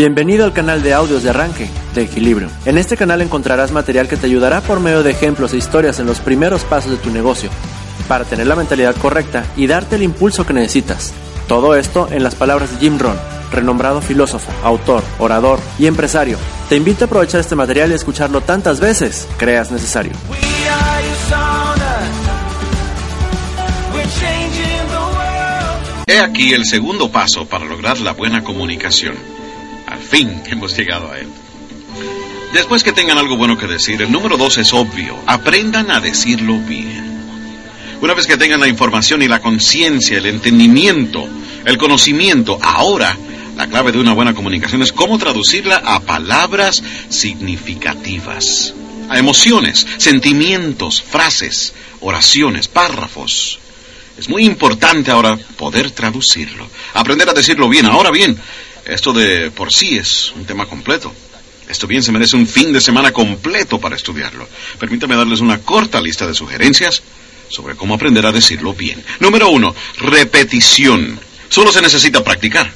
Bienvenido 0.00 0.46
al 0.46 0.54
canal 0.54 0.82
de 0.82 0.94
audios 0.94 1.22
de 1.22 1.28
arranque 1.28 1.68
de 1.94 2.04
Equilibrio. 2.04 2.48
En 2.64 2.78
este 2.78 2.96
canal 2.96 3.20
encontrarás 3.20 3.70
material 3.70 4.08
que 4.08 4.16
te 4.16 4.24
ayudará 4.24 4.62
por 4.62 4.80
medio 4.80 5.02
de 5.02 5.10
ejemplos 5.10 5.52
e 5.52 5.58
historias 5.58 6.00
en 6.00 6.06
los 6.06 6.20
primeros 6.20 6.64
pasos 6.64 6.92
de 6.92 6.96
tu 6.96 7.10
negocio, 7.10 7.50
para 8.08 8.24
tener 8.24 8.46
la 8.46 8.56
mentalidad 8.56 8.96
correcta 8.96 9.44
y 9.58 9.66
darte 9.66 9.96
el 9.96 10.02
impulso 10.02 10.46
que 10.46 10.54
necesitas. 10.54 11.12
Todo 11.46 11.76
esto 11.76 12.08
en 12.10 12.22
las 12.22 12.34
palabras 12.34 12.70
de 12.70 12.78
Jim 12.78 12.98
Rohn, 12.98 13.18
renombrado 13.52 14.00
filósofo, 14.00 14.50
autor, 14.62 15.02
orador 15.18 15.60
y 15.78 15.84
empresario. 15.84 16.38
Te 16.70 16.76
invito 16.76 17.04
a 17.04 17.06
aprovechar 17.06 17.42
este 17.42 17.54
material 17.54 17.90
y 17.90 17.94
escucharlo 17.94 18.40
tantas 18.40 18.80
veces 18.80 19.28
creas 19.36 19.70
necesario. 19.70 20.12
He 26.06 26.18
aquí 26.20 26.54
el 26.54 26.64
segundo 26.64 27.12
paso 27.12 27.44
para 27.44 27.66
lograr 27.66 28.00
la 28.00 28.14
buena 28.14 28.42
comunicación. 28.42 29.39
Al 29.90 30.00
fin 30.00 30.42
hemos 30.46 30.76
llegado 30.76 31.10
a 31.10 31.18
él. 31.18 31.28
Después 32.52 32.82
que 32.82 32.92
tengan 32.92 33.18
algo 33.18 33.36
bueno 33.36 33.56
que 33.56 33.66
decir, 33.66 34.00
el 34.02 34.10
número 34.10 34.36
dos 34.36 34.58
es 34.58 34.72
obvio. 34.72 35.16
Aprendan 35.26 35.90
a 35.90 36.00
decirlo 36.00 36.58
bien. 36.58 37.10
Una 38.00 38.14
vez 38.14 38.26
que 38.26 38.36
tengan 38.36 38.60
la 38.60 38.68
información 38.68 39.22
y 39.22 39.28
la 39.28 39.40
conciencia, 39.40 40.18
el 40.18 40.26
entendimiento, 40.26 41.28
el 41.64 41.76
conocimiento, 41.76 42.58
ahora 42.62 43.16
la 43.56 43.68
clave 43.68 43.92
de 43.92 43.98
una 43.98 44.14
buena 44.14 44.34
comunicación 44.34 44.82
es 44.82 44.92
cómo 44.92 45.18
traducirla 45.18 45.82
a 45.84 46.00
palabras 46.00 46.82
significativas, 47.10 48.72
a 49.10 49.18
emociones, 49.18 49.86
sentimientos, 49.98 51.02
frases, 51.02 51.74
oraciones, 52.00 52.68
párrafos. 52.68 53.58
Es 54.16 54.28
muy 54.28 54.44
importante 54.44 55.10
ahora 55.10 55.38
poder 55.56 55.90
traducirlo, 55.90 56.68
aprender 56.94 57.28
a 57.28 57.34
decirlo 57.34 57.68
bien. 57.68 57.86
Ahora 57.86 58.10
bien, 58.10 58.38
esto 58.86 59.12
de 59.12 59.50
por 59.50 59.72
sí 59.72 59.96
es 59.96 60.32
un 60.34 60.44
tema 60.44 60.66
completo. 60.66 61.12
Esto 61.68 61.86
bien 61.86 62.02
se 62.02 62.10
merece 62.10 62.36
un 62.36 62.48
fin 62.48 62.72
de 62.72 62.80
semana 62.80 63.12
completo 63.12 63.78
para 63.78 63.94
estudiarlo. 63.94 64.48
Permítame 64.78 65.14
darles 65.14 65.40
una 65.40 65.60
corta 65.60 66.00
lista 66.00 66.26
de 66.26 66.34
sugerencias 66.34 67.02
sobre 67.48 67.76
cómo 67.76 67.94
aprender 67.94 68.26
a 68.26 68.32
decirlo 68.32 68.74
bien. 68.74 69.04
Número 69.20 69.50
uno, 69.50 69.74
repetición. 69.98 71.20
Solo 71.48 71.70
se 71.70 71.80
necesita 71.80 72.24
practicar. 72.24 72.72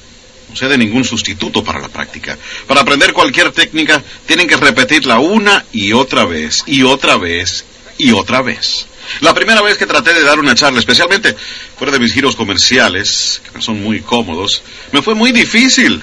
No 0.48 0.56
se 0.56 0.68
de 0.68 0.78
ningún 0.78 1.04
sustituto 1.04 1.64
para 1.64 1.80
la 1.80 1.88
práctica. 1.88 2.38
Para 2.68 2.82
aprender 2.82 3.12
cualquier 3.12 3.50
técnica, 3.50 4.02
tienen 4.26 4.46
que 4.46 4.56
repetirla 4.56 5.18
una 5.18 5.64
y 5.72 5.92
otra 5.92 6.24
vez, 6.24 6.62
y 6.66 6.82
otra 6.82 7.16
vez, 7.16 7.64
y 7.98 8.12
otra 8.12 8.42
vez. 8.42 8.86
La 9.20 9.34
primera 9.34 9.62
vez 9.62 9.78
que 9.78 9.86
traté 9.86 10.14
de 10.14 10.22
dar 10.22 10.38
una 10.38 10.54
charla, 10.54 10.78
especialmente 10.78 11.36
fuera 11.76 11.92
de 11.92 11.98
mis 11.98 12.12
giros 12.12 12.36
comerciales, 12.36 13.42
que 13.52 13.62
son 13.62 13.82
muy 13.82 14.00
cómodos, 14.00 14.62
me 14.92 15.02
fue 15.02 15.14
muy 15.14 15.32
difícil. 15.32 16.02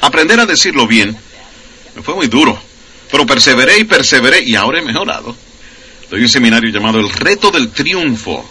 Aprender 0.00 0.38
a 0.40 0.46
decirlo 0.46 0.86
bien 0.86 1.16
me 1.96 2.02
fue 2.02 2.14
muy 2.14 2.26
duro. 2.26 2.58
Pero 3.10 3.26
perseveré 3.26 3.78
y 3.78 3.84
perseveré 3.84 4.42
y 4.42 4.54
ahora 4.54 4.80
he 4.80 4.82
mejorado. 4.82 5.34
Doy 6.10 6.20
un 6.20 6.28
seminario 6.28 6.70
llamado 6.70 7.00
El 7.00 7.10
Reto 7.10 7.50
del 7.50 7.70
Triunfo. 7.70 8.48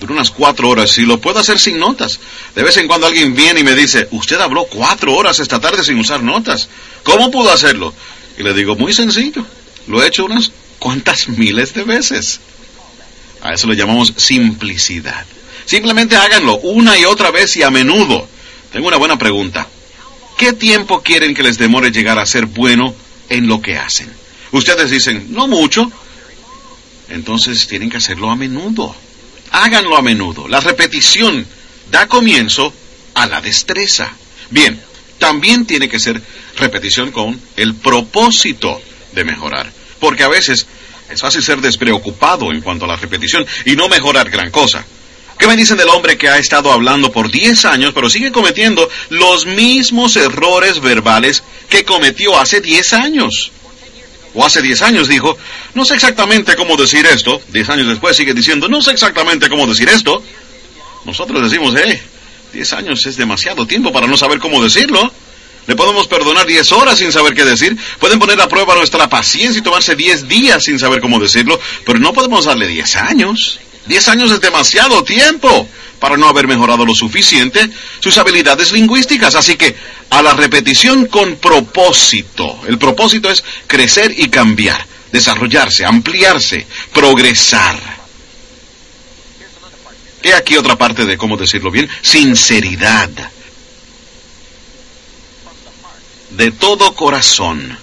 Dura 0.00 0.14
unas 0.14 0.30
cuatro 0.30 0.68
horas 0.68 0.96
y 0.98 1.02
lo 1.02 1.20
puedo 1.20 1.38
hacer 1.38 1.58
sin 1.58 1.78
notas. 1.78 2.18
De 2.54 2.62
vez 2.62 2.76
en 2.76 2.86
cuando 2.86 3.06
alguien 3.06 3.34
viene 3.34 3.60
y 3.60 3.64
me 3.64 3.74
dice, 3.74 4.08
usted 4.10 4.40
habló 4.40 4.64
cuatro 4.66 5.14
horas 5.14 5.38
esta 5.40 5.60
tarde 5.60 5.84
sin 5.84 5.98
usar 5.98 6.22
notas. 6.22 6.68
¿Cómo 7.02 7.30
pudo 7.30 7.50
hacerlo? 7.50 7.94
Y 8.38 8.42
le 8.42 8.52
digo, 8.54 8.76
muy 8.76 8.92
sencillo. 8.92 9.44
Lo 9.86 10.02
he 10.02 10.08
hecho 10.08 10.24
unas 10.24 10.50
cuantas 10.78 11.28
miles 11.28 11.74
de 11.74 11.84
veces. 11.84 12.40
A 13.42 13.52
eso 13.52 13.66
le 13.66 13.76
llamamos 13.76 14.14
simplicidad. 14.16 15.24
Simplemente 15.64 16.16
háganlo 16.16 16.58
una 16.58 16.96
y 16.98 17.04
otra 17.04 17.30
vez 17.30 17.56
y 17.56 17.62
a 17.62 17.70
menudo. 17.70 18.28
Tengo 18.72 18.88
una 18.88 18.96
buena 18.96 19.18
pregunta. 19.18 19.66
¿Qué 20.36 20.52
tiempo 20.52 21.02
quieren 21.02 21.34
que 21.34 21.42
les 21.42 21.58
demore 21.58 21.90
llegar 21.90 22.18
a 22.18 22.26
ser 22.26 22.46
bueno 22.46 22.94
en 23.28 23.46
lo 23.48 23.60
que 23.60 23.76
hacen? 23.76 24.12
Ustedes 24.52 24.90
dicen, 24.90 25.28
no 25.30 25.48
mucho. 25.48 25.90
Entonces 27.08 27.66
tienen 27.66 27.90
que 27.90 27.96
hacerlo 27.96 28.30
a 28.30 28.36
menudo. 28.36 28.94
Háganlo 29.50 29.96
a 29.96 30.02
menudo. 30.02 30.48
La 30.48 30.60
repetición 30.60 31.46
da 31.90 32.06
comienzo 32.06 32.72
a 33.14 33.26
la 33.26 33.40
destreza. 33.40 34.12
Bien, 34.50 34.80
también 35.18 35.66
tiene 35.66 35.88
que 35.88 35.98
ser 35.98 36.20
repetición 36.56 37.12
con 37.12 37.40
el 37.56 37.74
propósito 37.74 38.80
de 39.12 39.24
mejorar. 39.24 39.72
Porque 39.98 40.24
a 40.24 40.28
veces 40.28 40.66
es 41.10 41.20
fácil 41.20 41.42
ser 41.42 41.60
despreocupado 41.60 42.52
en 42.52 42.60
cuanto 42.60 42.84
a 42.84 42.88
la 42.88 42.96
repetición 42.96 43.46
y 43.64 43.76
no 43.76 43.88
mejorar 43.88 44.30
gran 44.30 44.50
cosa. 44.50 44.84
¿Qué 45.38 45.46
me 45.46 45.56
dicen 45.56 45.76
del 45.76 45.88
hombre 45.90 46.16
que 46.16 46.28
ha 46.28 46.38
estado 46.38 46.72
hablando 46.72 47.12
por 47.12 47.30
10 47.30 47.66
años, 47.66 47.92
pero 47.94 48.08
sigue 48.08 48.32
cometiendo 48.32 48.88
los 49.10 49.44
mismos 49.44 50.16
errores 50.16 50.80
verbales 50.80 51.42
que 51.68 51.84
cometió 51.84 52.38
hace 52.38 52.60
10 52.60 52.92
años? 52.94 53.52
O 54.34 54.44
hace 54.44 54.62
10 54.62 54.82
años 54.82 55.08
dijo, 55.08 55.36
no 55.74 55.84
sé 55.84 55.94
exactamente 55.94 56.56
cómo 56.56 56.76
decir 56.76 57.04
esto. 57.06 57.40
10 57.48 57.68
años 57.70 57.88
después 57.88 58.16
sigue 58.16 58.34
diciendo, 58.34 58.68
no 58.68 58.80
sé 58.80 58.92
exactamente 58.92 59.48
cómo 59.48 59.66
decir 59.66 59.88
esto. 59.88 60.22
Nosotros 61.04 61.42
decimos, 61.42 61.74
eh, 61.76 62.02
10 62.52 62.72
años 62.72 63.04
es 63.06 63.16
demasiado 63.16 63.66
tiempo 63.66 63.92
para 63.92 64.06
no 64.06 64.16
saber 64.16 64.38
cómo 64.38 64.62
decirlo. 64.62 65.12
Le 65.66 65.74
podemos 65.74 66.06
perdonar 66.06 66.46
10 66.46 66.72
horas 66.72 66.98
sin 66.98 67.12
saber 67.12 67.34
qué 67.34 67.44
decir. 67.44 67.76
Pueden 67.98 68.18
poner 68.18 68.40
a 68.40 68.48
prueba 68.48 68.74
nuestra 68.74 69.08
paciencia 69.08 69.58
y 69.58 69.62
tomarse 69.62 69.96
10 69.96 70.28
días 70.28 70.64
sin 70.64 70.78
saber 70.78 71.00
cómo 71.00 71.18
decirlo. 71.18 71.58
Pero 71.84 71.98
no 71.98 72.12
podemos 72.12 72.44
darle 72.44 72.68
10 72.68 72.96
años. 72.96 73.58
10 73.86 74.08
años 74.08 74.30
es 74.30 74.40
demasiado 74.40 75.02
tiempo 75.04 75.68
para 75.98 76.16
no 76.16 76.28
haber 76.28 76.46
mejorado 76.46 76.84
lo 76.84 76.94
suficiente 76.94 77.68
sus 78.00 78.16
habilidades 78.18 78.72
lingüísticas. 78.72 79.34
Así 79.34 79.56
que 79.56 79.74
a 80.10 80.22
la 80.22 80.34
repetición 80.34 81.06
con 81.06 81.36
propósito. 81.36 82.60
El 82.68 82.78
propósito 82.78 83.30
es 83.30 83.42
crecer 83.66 84.14
y 84.16 84.28
cambiar, 84.28 84.84
desarrollarse, 85.10 85.84
ampliarse, 85.84 86.66
progresar. 86.92 87.96
He 90.22 90.32
aquí 90.34 90.56
otra 90.56 90.76
parte 90.76 91.06
de 91.06 91.16
cómo 91.16 91.36
decirlo 91.36 91.70
bien. 91.70 91.88
Sinceridad. 92.02 93.10
De 96.36 96.52
todo 96.52 96.94
corazón, 96.94 97.78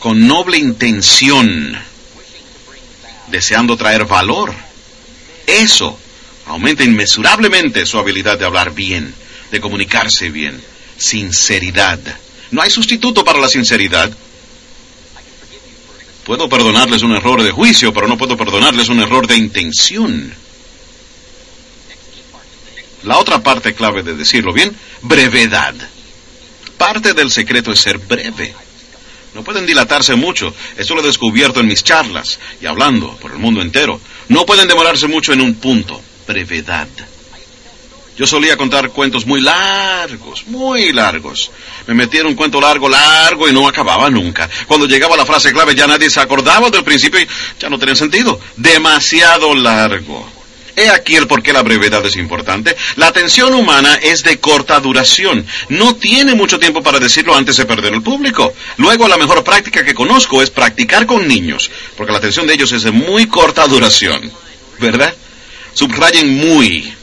con 0.00 0.26
noble 0.26 0.58
intención, 0.58 1.78
deseando 3.28 3.76
traer 3.76 4.04
valor. 4.04 4.54
Eso 5.46 5.98
aumenta 6.46 6.82
inmesurablemente 6.82 7.86
su 7.86 7.98
habilidad 7.98 8.38
de 8.38 8.44
hablar 8.44 8.74
bien, 8.74 9.14
de 9.50 9.60
comunicarse 9.60 10.30
bien. 10.30 10.60
Sinceridad. 10.96 12.00
No 12.50 12.60
hay 12.60 12.70
sustituto 12.70 13.24
para 13.24 13.38
la 13.38 13.48
sinceridad. 13.48 14.10
Puedo 16.24 16.48
perdonarles 16.48 17.02
un 17.02 17.12
error 17.12 17.42
de 17.42 17.52
juicio, 17.52 17.92
pero 17.94 18.08
no 18.08 18.18
puedo 18.18 18.36
perdonarles 18.36 18.88
un 18.88 19.00
error 19.00 19.26
de 19.28 19.36
intención. 19.36 20.34
La 23.08 23.16
otra 23.16 23.42
parte 23.42 23.72
clave 23.72 24.02
de 24.02 24.14
decirlo 24.14 24.52
bien, 24.52 24.76
brevedad. 25.00 25.74
Parte 26.76 27.14
del 27.14 27.30
secreto 27.30 27.72
es 27.72 27.80
ser 27.80 27.96
breve. 27.96 28.54
No 29.32 29.42
pueden 29.42 29.64
dilatarse 29.64 30.14
mucho. 30.14 30.54
Esto 30.76 30.94
lo 30.94 31.00
he 31.00 31.06
descubierto 31.06 31.60
en 31.60 31.68
mis 31.68 31.82
charlas 31.82 32.38
y 32.60 32.66
hablando 32.66 33.16
por 33.16 33.32
el 33.32 33.38
mundo 33.38 33.62
entero. 33.62 33.98
No 34.28 34.44
pueden 34.44 34.68
demorarse 34.68 35.06
mucho 35.06 35.32
en 35.32 35.40
un 35.40 35.54
punto. 35.54 35.98
Brevedad. 36.26 36.86
Yo 38.18 38.26
solía 38.26 38.58
contar 38.58 38.90
cuentos 38.90 39.24
muy 39.24 39.40
largos, 39.40 40.46
muy 40.46 40.92
largos. 40.92 41.50
Me 41.86 41.94
metía 41.94 42.20
en 42.20 42.26
un 42.26 42.34
cuento 42.34 42.60
largo, 42.60 42.90
largo 42.90 43.48
y 43.48 43.54
no 43.54 43.66
acababa 43.66 44.10
nunca. 44.10 44.50
Cuando 44.66 44.86
llegaba 44.86 45.16
la 45.16 45.24
frase 45.24 45.50
clave 45.50 45.74
ya 45.74 45.86
nadie 45.86 46.10
se 46.10 46.20
acordaba 46.20 46.68
del 46.68 46.84
principio 46.84 47.20
y 47.22 47.28
ya 47.58 47.70
no 47.70 47.78
tenía 47.78 47.94
sentido. 47.94 48.38
Demasiado 48.58 49.54
largo. 49.54 50.37
He 50.78 50.88
aquí 50.90 51.16
el 51.16 51.26
por 51.26 51.42
qué 51.42 51.52
la 51.52 51.62
brevedad 51.62 52.06
es 52.06 52.14
importante. 52.14 52.76
La 52.94 53.08
atención 53.08 53.52
humana 53.52 53.96
es 54.00 54.22
de 54.22 54.38
corta 54.38 54.78
duración. 54.78 55.44
No 55.70 55.96
tiene 55.96 56.36
mucho 56.36 56.60
tiempo 56.60 56.84
para 56.84 57.00
decirlo 57.00 57.34
antes 57.34 57.56
de 57.56 57.66
perder 57.66 57.94
el 57.94 58.02
público. 58.02 58.54
Luego, 58.76 59.08
la 59.08 59.16
mejor 59.16 59.42
práctica 59.42 59.84
que 59.84 59.92
conozco 59.92 60.40
es 60.40 60.50
practicar 60.50 61.04
con 61.04 61.26
niños, 61.26 61.68
porque 61.96 62.12
la 62.12 62.18
atención 62.18 62.46
de 62.46 62.54
ellos 62.54 62.70
es 62.70 62.84
de 62.84 62.92
muy 62.92 63.26
corta 63.26 63.66
duración. 63.66 64.30
¿Verdad? 64.78 65.12
Subrayen 65.74 66.36
muy. 66.36 66.94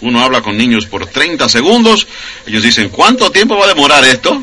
Uno 0.00 0.20
habla 0.20 0.42
con 0.42 0.58
niños 0.58 0.86
por 0.86 1.06
30 1.06 1.48
segundos. 1.48 2.08
Ellos 2.44 2.64
dicen, 2.64 2.88
¿cuánto 2.88 3.30
tiempo 3.30 3.56
va 3.56 3.66
a 3.66 3.68
demorar 3.68 4.04
esto? 4.04 4.42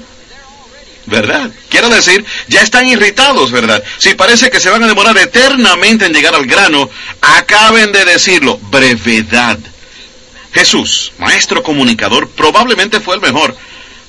¿Verdad? 1.10 1.52
Quiero 1.70 1.90
decir, 1.90 2.24
ya 2.48 2.62
están 2.62 2.88
irritados, 2.88 3.52
¿verdad? 3.52 3.84
Si 3.98 4.14
parece 4.14 4.50
que 4.50 4.60
se 4.60 4.70
van 4.70 4.84
a 4.84 4.88
demorar 4.88 5.18
eternamente 5.18 6.06
en 6.06 6.14
llegar 6.14 6.36
al 6.36 6.46
grano, 6.46 6.90
acaben 7.22 7.92
de 7.92 8.06
decirlo, 8.06 8.58
brevedad. 8.70 9.60
Jesús, 10.54 11.12
maestro 11.18 11.62
comunicador, 11.62 12.30
probablemente 12.30 13.00
fue 13.00 13.16
el 13.16 13.22
mejor. 13.22 13.56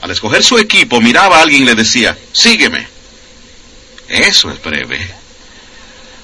Al 0.01 0.11
escoger 0.11 0.43
su 0.43 0.59
equipo, 0.59 1.01
miraba 1.01 1.39
a 1.39 1.43
alguien 1.43 1.63
y 1.63 1.67
le 1.67 1.75
decía, 1.75 2.17
sígueme. 2.33 2.87
Eso 4.09 4.51
es 4.51 4.63
breve. 4.63 4.99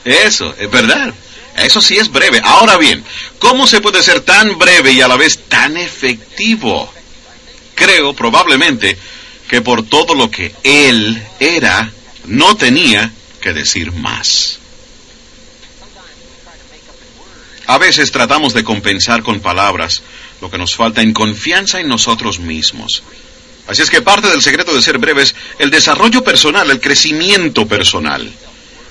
Eso, 0.04 0.54
es 0.58 0.70
verdad. 0.70 1.12
Eso 1.56 1.80
sí 1.80 1.96
es 1.96 2.10
breve. 2.10 2.40
Ahora 2.44 2.76
bien, 2.76 3.04
¿cómo 3.38 3.66
se 3.66 3.80
puede 3.80 4.02
ser 4.02 4.20
tan 4.20 4.58
breve 4.58 4.92
y 4.92 5.00
a 5.00 5.08
la 5.08 5.16
vez 5.16 5.38
tan 5.48 5.76
efectivo? 5.76 6.92
creo 7.76 8.14
probablemente 8.14 8.98
que 9.48 9.62
por 9.62 9.84
todo 9.84 10.14
lo 10.14 10.30
que 10.30 10.54
él 10.62 11.22
era, 11.38 11.90
no 12.26 12.56
tenía 12.56 13.12
que 13.40 13.52
decir 13.52 13.92
más. 13.92 14.58
A 17.66 17.78
veces 17.78 18.12
tratamos 18.12 18.54
de 18.54 18.64
compensar 18.64 19.22
con 19.22 19.40
palabras 19.40 20.02
lo 20.40 20.50
que 20.50 20.58
nos 20.58 20.76
falta 20.76 21.02
en 21.02 21.12
confianza 21.12 21.80
en 21.80 21.88
nosotros 21.88 22.38
mismos. 22.38 23.02
Así 23.66 23.82
es 23.82 23.90
que 23.90 24.02
parte 24.02 24.28
del 24.28 24.42
secreto 24.42 24.72
de 24.72 24.82
ser 24.82 24.98
breve 24.98 25.22
es 25.22 25.34
el 25.58 25.70
desarrollo 25.70 26.22
personal, 26.22 26.70
el 26.70 26.80
crecimiento 26.80 27.66
personal, 27.66 28.30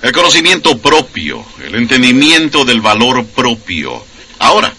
el 0.02 0.12
conocimiento 0.12 0.78
propio, 0.78 1.46
el 1.64 1.76
entendimiento 1.76 2.66
del 2.66 2.82
valor 2.82 3.26
propio. 3.28 4.06
Ahora, 4.40 4.74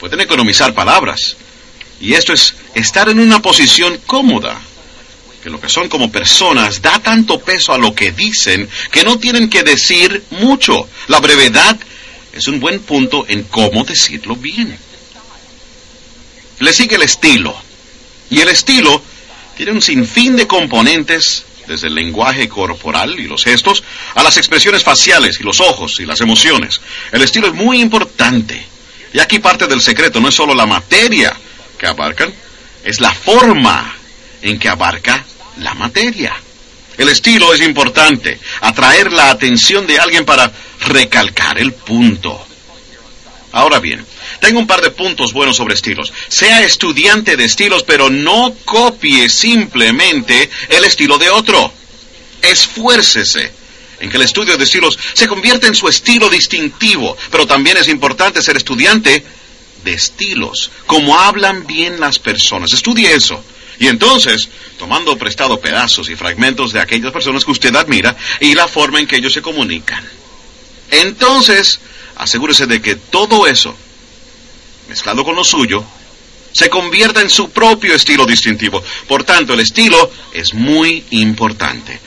pueden 0.00 0.20
economizar 0.20 0.74
palabras. 0.74 1.36
Y 2.00 2.14
esto 2.14 2.32
es 2.32 2.54
estar 2.74 3.08
en 3.08 3.20
una 3.20 3.40
posición 3.40 3.98
cómoda, 4.06 4.60
que 5.46 5.50
lo 5.50 5.60
que 5.60 5.68
son 5.68 5.88
como 5.88 6.10
personas 6.10 6.82
da 6.82 6.98
tanto 6.98 7.38
peso 7.38 7.72
a 7.72 7.78
lo 7.78 7.94
que 7.94 8.10
dicen 8.10 8.68
que 8.90 9.04
no 9.04 9.16
tienen 9.16 9.48
que 9.48 9.62
decir 9.62 10.24
mucho. 10.30 10.88
La 11.06 11.20
brevedad 11.20 11.78
es 12.32 12.48
un 12.48 12.58
buen 12.58 12.80
punto 12.80 13.24
en 13.28 13.44
cómo 13.44 13.84
decirlo 13.84 14.34
bien. 14.34 14.76
Le 16.58 16.72
sigue 16.72 16.96
el 16.96 17.02
estilo. 17.02 17.56
Y 18.28 18.40
el 18.40 18.48
estilo 18.48 19.00
tiene 19.56 19.70
un 19.70 19.80
sinfín 19.80 20.34
de 20.34 20.48
componentes, 20.48 21.44
desde 21.68 21.86
el 21.86 21.94
lenguaje 21.94 22.48
corporal 22.48 23.14
y 23.20 23.28
los 23.28 23.44
gestos, 23.44 23.84
a 24.16 24.24
las 24.24 24.38
expresiones 24.38 24.82
faciales 24.82 25.38
y 25.38 25.44
los 25.44 25.60
ojos 25.60 26.00
y 26.00 26.06
las 26.06 26.20
emociones. 26.20 26.80
El 27.12 27.22
estilo 27.22 27.46
es 27.46 27.54
muy 27.54 27.80
importante. 27.80 28.66
Y 29.12 29.20
aquí 29.20 29.38
parte 29.38 29.68
del 29.68 29.80
secreto, 29.80 30.18
no 30.20 30.28
es 30.28 30.34
solo 30.34 30.56
la 30.56 30.66
materia 30.66 31.36
que 31.78 31.86
abarcan, 31.86 32.34
es 32.82 33.00
la 33.00 33.14
forma 33.14 33.94
en 34.42 34.58
que 34.58 34.68
abarca 34.68 35.24
la 35.58 35.74
materia. 35.74 36.34
El 36.96 37.08
estilo 37.08 37.52
es 37.52 37.60
importante, 37.60 38.38
atraer 38.60 39.12
la 39.12 39.30
atención 39.30 39.86
de 39.86 39.98
alguien 39.98 40.24
para 40.24 40.50
recalcar 40.80 41.58
el 41.58 41.72
punto. 41.72 42.46
Ahora 43.52 43.78
bien, 43.80 44.04
tengo 44.40 44.58
un 44.58 44.66
par 44.66 44.80
de 44.80 44.90
puntos 44.90 45.32
buenos 45.32 45.56
sobre 45.56 45.74
estilos. 45.74 46.12
Sea 46.28 46.62
estudiante 46.62 47.36
de 47.36 47.44
estilos, 47.44 47.82
pero 47.84 48.10
no 48.10 48.54
copie 48.64 49.28
simplemente 49.28 50.50
el 50.68 50.84
estilo 50.84 51.18
de 51.18 51.30
otro. 51.30 51.72
Esfuércese 52.42 53.52
en 54.00 54.10
que 54.10 54.16
el 54.16 54.22
estudio 54.22 54.56
de 54.56 54.64
estilos 54.64 54.98
se 55.14 55.26
convierta 55.26 55.66
en 55.66 55.74
su 55.74 55.88
estilo 55.88 56.28
distintivo, 56.28 57.16
pero 57.30 57.46
también 57.46 57.76
es 57.76 57.88
importante 57.88 58.42
ser 58.42 58.56
estudiante 58.56 59.24
de 59.84 59.92
estilos, 59.92 60.70
como 60.86 61.18
hablan 61.18 61.66
bien 61.66 62.00
las 62.00 62.18
personas. 62.18 62.72
Estudie 62.72 63.14
eso. 63.14 63.42
Y 63.78 63.88
entonces, 63.88 64.48
tomando 64.78 65.18
prestado 65.18 65.60
pedazos 65.60 66.08
y 66.08 66.16
fragmentos 66.16 66.72
de 66.72 66.80
aquellas 66.80 67.12
personas 67.12 67.44
que 67.44 67.50
usted 67.50 67.74
admira 67.76 68.16
y 68.40 68.54
la 68.54 68.68
forma 68.68 69.00
en 69.00 69.06
que 69.06 69.16
ellos 69.16 69.32
se 69.32 69.42
comunican. 69.42 70.04
Entonces, 70.90 71.80
asegúrese 72.16 72.66
de 72.66 72.80
que 72.80 72.94
todo 72.96 73.46
eso 73.46 73.76
mezclado 74.88 75.24
con 75.24 75.34
lo 75.34 75.44
suyo, 75.44 75.84
se 76.52 76.70
convierta 76.70 77.20
en 77.20 77.30
su 77.30 77.50
propio 77.50 77.94
estilo 77.94 78.24
distintivo. 78.24 78.82
Por 79.06 79.24
tanto, 79.24 79.54
el 79.54 79.60
estilo 79.60 80.10
es 80.32 80.54
muy 80.54 81.04
importante. 81.10 82.00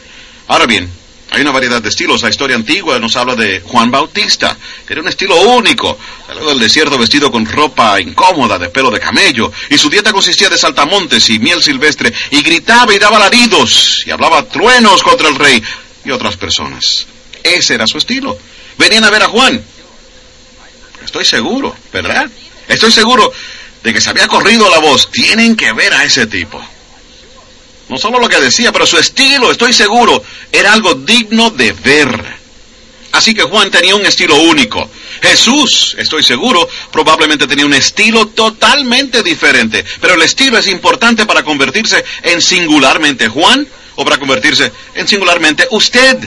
Ahora 0.48 0.66
bien, 0.66 0.90
hay 1.32 1.42
una 1.42 1.52
variedad 1.52 1.82
de 1.82 1.90
estilos. 1.90 2.22
La 2.22 2.30
historia 2.30 2.56
antigua 2.56 2.98
nos 3.00 3.16
habla 3.16 3.36
de 3.36 3.62
Juan 3.62 3.92
Bautista, 3.92 4.58
que 4.86 4.94
era 4.94 5.02
un 5.02 5.08
estilo 5.08 5.40
único. 5.42 5.98
Salió 6.26 6.48
del 6.50 6.60
desierto 6.60 6.98
vestido 6.98 7.32
con 7.32 7.46
ropa 7.46 8.00
incómoda 8.00 8.58
de 8.58 8.70
pelo 8.70 8.90
de 8.90 9.00
camello, 9.00 9.52
y 9.70 9.78
su 9.78 9.90
dieta 9.90 10.12
consistía 10.12 10.50
de 10.50 10.58
saltamontes 10.58 11.30
y 11.30 11.40
miel 11.40 11.62
silvestre, 11.62 12.12
y 12.32 12.42
gritaba 12.42 12.94
y 12.94 13.00
daba 13.00 13.18
alaridos, 13.18 14.04
y 14.06 14.12
hablaba 14.12 14.44
truenos 14.44 15.04
contra 15.04 15.30
el 15.30 15.36
rey 15.36 15.62
y 16.04 16.12
otras 16.12 16.36
personas. 16.38 17.06
Ese 17.44 17.76
era 17.76 17.86
su 17.86 17.98
estilo. 17.98 18.38
Venían 18.78 19.04
a 19.04 19.10
ver 19.10 19.24
a 19.24 19.28
Juan. 19.28 19.62
Estoy 21.04 21.26
seguro, 21.26 21.76
¿verdad? 21.94 22.30
Estoy 22.68 22.92
seguro 22.92 23.32
de 23.84 23.94
que 23.94 24.02
se 24.02 24.10
había 24.10 24.28
corrido 24.28 24.70
la 24.70 24.80
voz. 24.80 25.10
Tienen 25.12 25.56
que 25.56 25.72
ver 25.74 25.94
a 25.94 26.04
ese 26.04 26.28
tipo. 26.28 26.64
No 27.90 27.98
solo 27.98 28.20
lo 28.20 28.30
que 28.30 28.40
decía, 28.40 28.72
pero 28.72 28.86
su 28.86 28.98
estilo, 28.98 29.52
estoy 29.52 29.74
seguro, 29.74 30.24
era 30.52 30.74
algo 30.74 30.94
digno 30.94 31.50
de 31.50 31.74
ver. 31.74 32.40
Así 33.12 33.34
que 33.34 33.42
Juan 33.42 33.72
tenía 33.72 33.96
un 33.96 34.06
estilo 34.06 34.36
único. 34.36 34.90
Jesús, 35.22 35.96
estoy 35.98 36.24
seguro, 36.24 36.70
probablemente 36.92 37.48
tenía 37.48 37.66
un 37.66 37.74
estilo 37.74 38.28
totalmente 38.28 39.24
diferente. 39.24 39.84
Pero 40.00 40.14
el 40.14 40.22
estilo 40.22 40.58
es 40.60 40.68
importante 40.68 41.26
para 41.26 41.44
convertirse 41.44 42.06
en 42.22 42.42
singularmente 42.42 43.28
Juan 43.28 43.68
o 43.96 44.06
para 44.06 44.20
convertirse 44.20 44.72
en 44.94 45.08
singularmente 45.08 45.68
usted. 45.72 46.18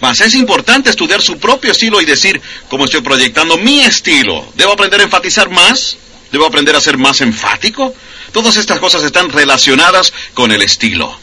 Mas 0.00 0.20
es 0.20 0.34
importante 0.34 0.90
estudiar 0.90 1.22
su 1.22 1.38
propio 1.38 1.70
estilo 1.70 2.00
y 2.00 2.04
decir, 2.04 2.42
cómo 2.68 2.86
estoy 2.86 3.02
proyectando 3.02 3.56
mi 3.56 3.82
estilo. 3.82 4.52
¿Debo 4.56 4.72
aprender 4.72 5.00
a 5.00 5.04
enfatizar 5.04 5.48
más? 5.48 5.96
¿Debo 6.32 6.44
aprender 6.44 6.74
a 6.74 6.80
ser 6.80 6.98
más 6.98 7.20
enfático? 7.20 7.94
Todas 8.32 8.56
estas 8.56 8.78
cosas 8.78 9.02
están 9.04 9.30
relacionadas 9.30 10.12
con 10.34 10.52
el 10.52 10.62
estilo. 10.62 11.14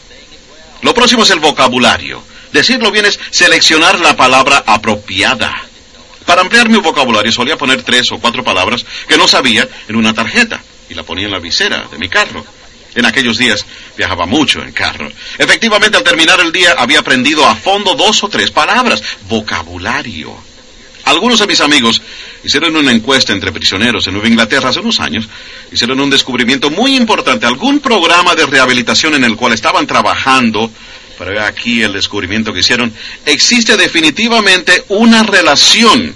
Lo 0.81 0.94
próximo 0.94 1.23
es 1.23 1.31
el 1.31 1.39
vocabulario. 1.39 2.23
Decirlo 2.53 2.91
bien 2.91 3.06
es 3.06 3.19
seleccionar 3.31 4.00
la 4.00 4.15
palabra 4.15 4.63
apropiada. 4.65 5.63
Para 6.25 6.41
ampliar 6.41 6.69
mi 6.69 6.77
vocabulario 6.77 7.31
solía 7.31 7.57
poner 7.57 7.83
tres 7.83 8.11
o 8.11 8.19
cuatro 8.19 8.44
palabras 8.44 8.85
que 9.07 9.17
no 9.17 9.27
sabía 9.27 9.67
en 9.88 9.95
una 9.95 10.13
tarjeta 10.13 10.61
y 10.89 10.94
la 10.94 11.03
ponía 11.03 11.25
en 11.25 11.31
la 11.31 11.39
visera 11.39 11.88
de 11.91 11.97
mi 11.97 12.09
carro. 12.09 12.45
En 12.95 13.06
aquellos 13.06 13.38
días 13.38 13.65
viajaba 13.97 14.25
mucho 14.25 14.61
en 14.61 14.71
carro. 14.71 15.11
Efectivamente, 15.38 15.97
al 15.97 16.03
terminar 16.03 16.39
el 16.39 16.51
día 16.51 16.75
había 16.77 17.00
aprendido 17.00 17.45
a 17.45 17.56
fondo 17.56 17.95
dos 17.95 18.23
o 18.23 18.29
tres 18.29 18.51
palabras. 18.51 19.01
Vocabulario. 19.27 20.48
Algunos 21.05 21.39
de 21.39 21.47
mis 21.47 21.61
amigos 21.61 22.01
hicieron 22.43 22.75
una 22.75 22.91
encuesta 22.91 23.33
entre 23.33 23.51
prisioneros 23.51 24.05
en 24.07 24.13
Nueva 24.13 24.27
Inglaterra 24.27 24.69
hace 24.69 24.79
unos 24.79 24.99
años. 24.99 25.27
Hicieron 25.71 25.99
un 25.99 26.09
descubrimiento 26.09 26.69
muy 26.69 26.95
importante. 26.95 27.45
Algún 27.45 27.79
programa 27.79 28.35
de 28.35 28.45
rehabilitación 28.45 29.15
en 29.15 29.23
el 29.23 29.35
cual 29.35 29.53
estaban 29.53 29.87
trabajando. 29.87 30.69
Pero 31.17 31.43
aquí 31.43 31.81
el 31.81 31.93
descubrimiento 31.93 32.53
que 32.53 32.59
hicieron. 32.59 32.93
Existe 33.25 33.75
definitivamente 33.75 34.85
una 34.89 35.23
relación 35.23 36.15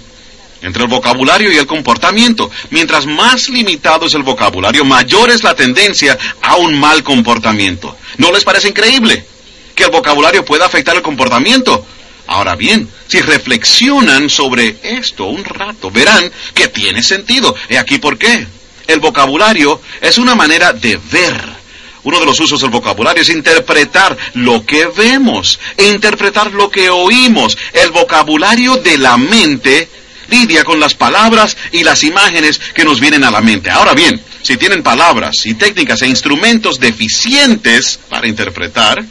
entre 0.62 0.82
el 0.82 0.88
vocabulario 0.88 1.52
y 1.52 1.56
el 1.56 1.66
comportamiento. 1.66 2.50
Mientras 2.70 3.06
más 3.06 3.48
limitado 3.48 4.06
es 4.06 4.14
el 4.14 4.22
vocabulario, 4.22 4.84
mayor 4.84 5.30
es 5.30 5.42
la 5.42 5.54
tendencia 5.54 6.18
a 6.40 6.56
un 6.56 6.78
mal 6.78 7.02
comportamiento. 7.02 7.96
¿No 8.16 8.32
les 8.32 8.44
parece 8.44 8.68
increíble 8.68 9.24
que 9.74 9.84
el 9.84 9.90
vocabulario 9.90 10.44
pueda 10.44 10.64
afectar 10.64 10.96
el 10.96 11.02
comportamiento? 11.02 11.86
Ahora 12.26 12.56
bien, 12.56 12.88
si 13.06 13.20
reflexionan 13.20 14.30
sobre 14.30 14.76
esto 14.82 15.24
un 15.24 15.44
rato, 15.44 15.90
verán 15.90 16.30
que 16.54 16.68
tiene 16.68 17.02
sentido. 17.02 17.54
¿Y 17.68 17.76
aquí 17.76 17.98
por 17.98 18.18
qué? 18.18 18.46
El 18.86 19.00
vocabulario 19.00 19.80
es 20.00 20.18
una 20.18 20.34
manera 20.34 20.72
de 20.72 20.98
ver. 21.10 21.64
Uno 22.02 22.20
de 22.20 22.26
los 22.26 22.38
usos 22.38 22.60
del 22.60 22.70
vocabulario 22.70 23.22
es 23.22 23.30
interpretar 23.30 24.16
lo 24.34 24.64
que 24.64 24.86
vemos 24.86 25.58
e 25.76 25.88
interpretar 25.88 26.52
lo 26.52 26.70
que 26.70 26.90
oímos. 26.90 27.56
El 27.72 27.90
vocabulario 27.90 28.76
de 28.76 28.98
la 28.98 29.16
mente 29.16 29.88
lidia 30.28 30.64
con 30.64 30.80
las 30.80 30.94
palabras 30.94 31.56
y 31.72 31.82
las 31.82 32.04
imágenes 32.04 32.58
que 32.74 32.84
nos 32.84 33.00
vienen 33.00 33.24
a 33.24 33.30
la 33.30 33.40
mente. 33.40 33.70
Ahora 33.70 33.94
bien, 33.94 34.20
si 34.42 34.56
tienen 34.58 34.82
palabras 34.82 35.46
y 35.46 35.54
técnicas 35.54 36.02
e 36.02 36.06
instrumentos 36.06 36.78
deficientes 36.78 37.98
para 38.08 38.28
interpretar, 38.28 39.02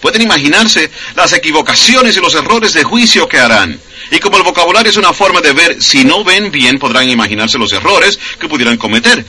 pueden 0.00 0.22
imaginarse 0.22 0.90
las 1.14 1.32
equivocaciones 1.32 2.16
y 2.16 2.20
los 2.20 2.34
errores 2.34 2.72
de 2.72 2.84
juicio 2.84 3.28
que 3.28 3.38
harán. 3.38 3.80
Y 4.10 4.18
como 4.20 4.38
el 4.38 4.42
vocabulario 4.42 4.90
es 4.90 4.96
una 4.96 5.12
forma 5.12 5.40
de 5.40 5.52
ver, 5.52 5.82
si 5.82 6.04
no 6.04 6.24
ven 6.24 6.50
bien 6.50 6.78
podrán 6.78 7.08
imaginarse 7.08 7.58
los 7.58 7.72
errores 7.72 8.18
que 8.38 8.48
pudieran 8.48 8.76
cometer 8.76 9.24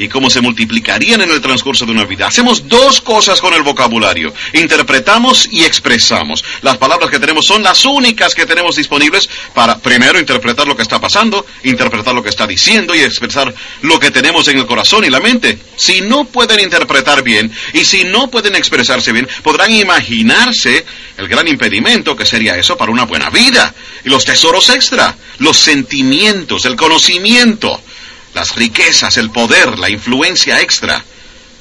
y 0.00 0.08
cómo 0.08 0.30
se 0.30 0.40
multiplicarían 0.40 1.20
en 1.20 1.30
el 1.30 1.42
transcurso 1.42 1.84
de 1.84 1.92
una 1.92 2.06
vida. 2.06 2.26
Hacemos 2.26 2.66
dos 2.66 3.02
cosas 3.02 3.38
con 3.38 3.52
el 3.52 3.62
vocabulario. 3.62 4.32
Interpretamos 4.54 5.46
y 5.52 5.64
expresamos. 5.64 6.42
Las 6.62 6.78
palabras 6.78 7.10
que 7.10 7.18
tenemos 7.18 7.44
son 7.44 7.62
las 7.62 7.84
únicas 7.84 8.34
que 8.34 8.46
tenemos 8.46 8.76
disponibles 8.76 9.28
para, 9.52 9.76
primero, 9.76 10.18
interpretar 10.18 10.66
lo 10.66 10.74
que 10.74 10.84
está 10.84 10.98
pasando, 10.98 11.44
interpretar 11.64 12.14
lo 12.14 12.22
que 12.22 12.30
está 12.30 12.46
diciendo 12.46 12.94
y 12.94 13.00
expresar 13.00 13.54
lo 13.82 14.00
que 14.00 14.10
tenemos 14.10 14.48
en 14.48 14.56
el 14.56 14.64
corazón 14.64 15.04
y 15.04 15.10
la 15.10 15.20
mente. 15.20 15.58
Si 15.76 16.00
no 16.00 16.24
pueden 16.24 16.60
interpretar 16.60 17.22
bien 17.22 17.52
y 17.74 17.84
si 17.84 18.04
no 18.04 18.30
pueden 18.30 18.56
expresarse 18.56 19.12
bien, 19.12 19.28
podrán 19.42 19.70
imaginarse 19.70 20.86
el 21.18 21.28
gran 21.28 21.46
impedimento 21.46 22.16
que 22.16 22.24
sería 22.24 22.56
eso 22.56 22.74
para 22.74 22.90
una 22.90 23.04
buena 23.04 23.28
vida. 23.28 23.74
Y 24.02 24.08
los 24.08 24.24
tesoros 24.24 24.70
extra, 24.70 25.14
los 25.40 25.58
sentimientos, 25.58 26.64
el 26.64 26.76
conocimiento 26.76 27.82
las 28.34 28.54
riquezas, 28.56 29.16
el 29.16 29.30
poder, 29.30 29.78
la 29.78 29.90
influencia 29.90 30.60
extra. 30.60 31.04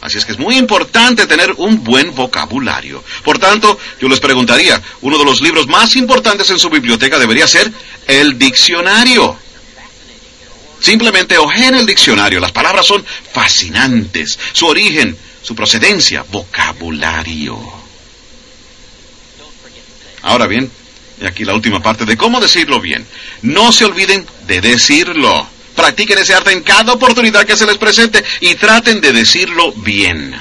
Así 0.02 0.18
es 0.18 0.26
que 0.26 0.32
es 0.32 0.40
muy 0.40 0.58
importante 0.58 1.28
tener 1.28 1.54
un 1.58 1.84
buen 1.84 2.16
vocabulario. 2.16 3.04
Por 3.24 3.38
tanto, 3.38 3.78
yo 4.00 4.08
les 4.08 4.20
preguntaría, 4.20 4.82
uno 5.02 5.18
de 5.18 5.26
los 5.26 5.42
libros 5.42 5.68
más 5.68 5.96
importantes 5.96 6.50
en 6.50 6.60
su 6.60 6.70
biblioteca 6.70 7.20
debería 7.20 7.48
ser 7.48 7.70
el 8.08 8.40
diccionario. 8.40 9.38
Simplemente 10.80 11.38
ojeen 11.38 11.76
el 11.76 11.86
diccionario. 11.86 12.40
Las 12.40 12.54
palabras 12.54 12.86
son 12.86 13.06
fascinantes. 13.34 14.40
Su 14.54 14.68
origen, 14.68 15.18
su 15.42 15.54
procedencia, 15.54 16.24
vocabulario. 16.32 17.60
Ahora 20.22 20.48
bien, 20.48 20.72
y 21.22 21.26
aquí 21.26 21.44
la 21.44 21.54
última 21.54 21.82
parte 21.82 22.06
de 22.06 22.16
cómo 22.16 22.40
decirlo 22.40 22.80
bien. 22.80 23.06
No 23.42 23.74
se 23.74 23.86
olviden 23.86 24.26
de 24.48 24.62
decirlo. 24.62 25.48
Practiquen 25.80 26.18
ese 26.18 26.34
arte 26.34 26.52
en 26.52 26.62
cada 26.62 26.92
oportunidad 26.92 27.46
que 27.46 27.56
se 27.56 27.66
les 27.66 27.78
presente 27.78 28.22
y 28.42 28.56
traten 28.56 29.00
de 29.00 29.14
decirlo 29.14 29.72
bien. 29.72 30.38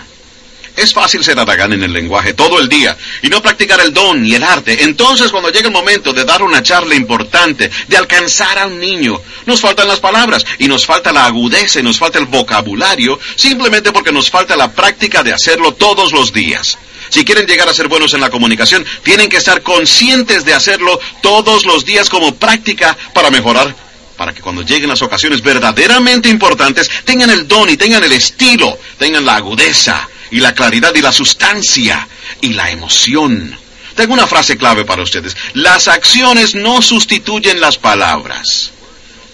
Es 0.75 0.93
fácil 0.93 1.23
ser 1.23 1.39
aragán 1.39 1.73
en 1.73 1.85
el 1.85 1.93
lenguaje 1.93 2.35
todo 2.35 2.59
el 2.59 2.69
día 2.69 2.97
y 3.23 3.29
no 3.29 3.41
practicar 3.41 3.81
el 3.81 3.95
don 3.95 4.27
y 4.27 4.35
el 4.35 4.43
arte. 4.43 4.83
Entonces, 4.83 5.31
cuando 5.31 5.51
llega 5.51 5.69
el 5.69 5.73
momento 5.73 6.13
de 6.13 6.25
dar 6.25 6.43
una 6.43 6.61
charla 6.61 6.97
importante, 6.97 7.71
de 7.87 7.97
alcanzar 7.97 8.59
a 8.59 8.67
un 8.67 8.81
niño, 8.81 9.21
nos 9.47 9.61
faltan 9.61 9.87
las 9.87 10.01
palabras 10.01 10.45
y 10.59 10.67
nos 10.67 10.85
falta 10.85 11.13
la 11.13 11.27
agudeza 11.27 11.79
y 11.79 11.85
nos 11.85 12.01
falta 12.01 12.19
el 12.19 12.27
vocabulario, 12.27 13.21
simplemente 13.37 13.93
porque 13.93 14.11
nos 14.11 14.31
falta 14.31 14.57
la 14.57 14.73
práctica 14.73 15.23
de 15.23 15.33
hacerlo 15.33 15.73
todos 15.75 16.11
los 16.11 16.33
días. 16.33 16.79
Si 17.11 17.25
quieren 17.25 17.47
llegar 17.47 17.69
a 17.69 17.75
ser 17.75 17.87
buenos 17.87 18.13
en 18.13 18.21
la 18.21 18.31
comunicación, 18.31 18.85
tienen 19.05 19.29
que 19.29 19.37
estar 19.37 19.63
conscientes 19.63 20.45
de 20.45 20.55
hacerlo 20.55 20.99
todos 21.23 21.65
los 21.65 21.85
días 21.85 22.11
como 22.11 22.35
práctica 22.35 22.99
para 23.15 23.31
mejorar, 23.31 23.88
para 24.19 24.35
que 24.35 24.43
cuando 24.43 24.63
lleguen 24.63 24.91
las 24.91 25.01
ocasiones 25.01 25.41
verdaderamente 25.41 26.29
importantes, 26.29 26.91
tengan 27.05 27.31
el 27.31 27.47
don 27.47 27.71
y 27.71 27.77
tengan 27.77 28.03
el 28.03 28.13
estilo, 28.13 28.77
tengan 28.99 29.25
la 29.25 29.37
agudeza 29.37 30.09
y 30.33 30.41
la 30.41 30.53
claridad 30.55 30.93
y 30.97 31.01
la 31.01 31.13
sustancia 31.13 32.07
y 32.41 32.53
la 32.53 32.69
emoción. 32.71 33.57
Tengo 33.95 34.15
una 34.15 34.27
frase 34.27 34.59
clave 34.59 34.85
para 34.85 35.03
ustedes. 35.03 35.37
Las 35.55 35.87
acciones 35.87 36.57
no 36.57 36.83
sustituyen 36.83 37.61
las 37.61 37.79
palabras. 37.79 38.73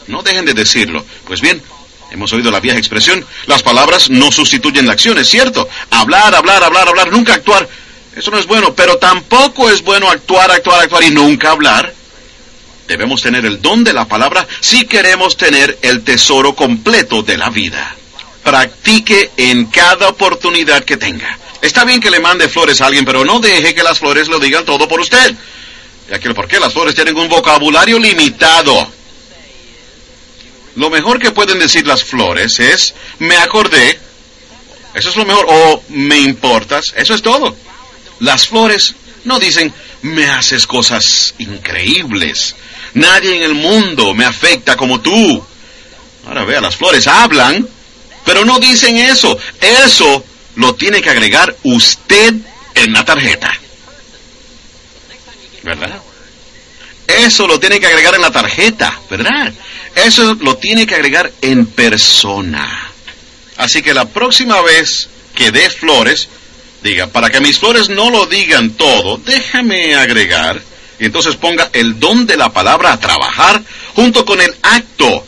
No 0.06 0.22
dejen 0.22 0.44
de 0.44 0.52
decirlo. 0.52 1.04
Pues 1.26 1.40
bien, 1.40 1.62
hemos 2.10 2.30
oído 2.34 2.50
la 2.50 2.60
vieja 2.60 2.78
expresión, 2.78 3.24
las 3.46 3.62
palabras 3.62 4.10
no 4.10 4.30
sustituyen 4.30 4.86
la 4.86 4.92
acción, 4.92 5.16
es 5.16 5.28
cierto. 5.28 5.66
Hablar, 5.90 6.34
hablar, 6.34 6.62
hablar, 6.62 6.88
hablar, 6.88 7.10
nunca 7.10 7.32
actuar. 7.32 7.66
Eso 8.14 8.30
no 8.30 8.38
es 8.38 8.46
bueno, 8.46 8.74
pero 8.74 8.98
tampoco 8.98 9.70
es 9.70 9.82
bueno 9.82 10.10
actuar, 10.10 10.50
actuar, 10.50 10.82
actuar 10.82 11.04
y 11.04 11.10
nunca 11.10 11.52
hablar. 11.52 11.93
Debemos 12.94 13.22
tener 13.22 13.44
el 13.44 13.60
don 13.60 13.82
de 13.82 13.92
la 13.92 14.04
palabra 14.04 14.46
si 14.60 14.86
queremos 14.86 15.36
tener 15.36 15.80
el 15.82 16.04
tesoro 16.04 16.54
completo 16.54 17.24
de 17.24 17.36
la 17.36 17.50
vida 17.50 17.96
practique 18.44 19.32
en 19.36 19.66
cada 19.66 20.10
oportunidad 20.10 20.84
que 20.84 20.96
tenga. 20.96 21.36
Está 21.60 21.84
bien 21.84 22.00
que 22.00 22.08
le 22.08 22.20
mande 22.20 22.48
flores 22.48 22.80
a 22.80 22.86
alguien, 22.86 23.04
pero 23.04 23.24
no 23.24 23.40
deje 23.40 23.74
que 23.74 23.82
las 23.82 23.98
flores 23.98 24.28
lo 24.28 24.38
digan 24.38 24.64
todo 24.64 24.86
por 24.86 25.00
usted. 25.00 25.34
Ya 26.08 26.20
que 26.20 26.32
por 26.34 26.46
qué 26.46 26.60
las 26.60 26.72
flores 26.72 26.94
tienen 26.94 27.16
un 27.16 27.28
vocabulario 27.28 27.98
limitado. 27.98 28.88
Lo 30.76 30.88
mejor 30.88 31.18
que 31.18 31.32
pueden 31.32 31.58
decir 31.58 31.84
las 31.84 32.04
flores 32.04 32.60
es 32.60 32.94
me 33.18 33.36
acordé. 33.38 33.98
Eso 34.94 35.08
es 35.08 35.16
lo 35.16 35.24
mejor. 35.24 35.46
O 35.48 35.82
me 35.88 36.20
importas. 36.20 36.94
Eso 36.96 37.12
es 37.12 37.22
todo. 37.22 37.56
Las 38.20 38.46
flores 38.46 38.94
no 39.24 39.40
dicen 39.40 39.74
me 40.02 40.28
haces 40.28 40.66
cosas 40.66 41.34
increíbles. 41.38 42.54
Nadie 42.94 43.36
en 43.36 43.42
el 43.42 43.54
mundo 43.54 44.14
me 44.14 44.24
afecta 44.24 44.76
como 44.76 45.00
tú. 45.00 45.44
Ahora 46.26 46.44
vea, 46.44 46.60
las 46.60 46.76
flores 46.76 47.06
hablan, 47.06 47.68
pero 48.24 48.44
no 48.44 48.58
dicen 48.58 48.96
eso. 48.96 49.36
Eso 49.60 50.24
lo 50.56 50.74
tiene 50.74 51.02
que 51.02 51.10
agregar 51.10 51.54
usted 51.64 52.34
en 52.74 52.92
la 52.92 53.04
tarjeta. 53.04 53.52
¿Verdad? 55.62 56.00
Eso 57.06 57.46
lo 57.46 57.60
tiene 57.60 57.80
que 57.80 57.86
agregar 57.86 58.14
en 58.14 58.22
la 58.22 58.30
tarjeta, 58.30 58.98
¿verdad? 59.10 59.52
Eso 59.94 60.34
lo 60.40 60.56
tiene 60.56 60.86
que 60.86 60.94
agregar 60.94 61.32
en 61.42 61.66
persona. 61.66 62.90
Así 63.56 63.82
que 63.82 63.94
la 63.94 64.06
próxima 64.06 64.60
vez 64.62 65.08
que 65.34 65.50
dé 65.50 65.70
flores, 65.70 66.28
diga, 66.82 67.06
para 67.08 67.30
que 67.30 67.40
mis 67.40 67.58
flores 67.58 67.88
no 67.88 68.10
lo 68.10 68.26
digan 68.26 68.70
todo, 68.70 69.18
déjame 69.18 69.94
agregar, 69.94 70.60
entonces 70.98 71.36
ponga 71.36 71.70
el 71.72 71.98
don 71.98 72.26
de 72.26 72.36
la 72.36 72.52
palabra 72.52 72.92
a 72.92 73.00
trabajar 73.00 73.62
junto 73.94 74.24
con 74.24 74.40
el 74.40 74.54
acto 74.62 75.26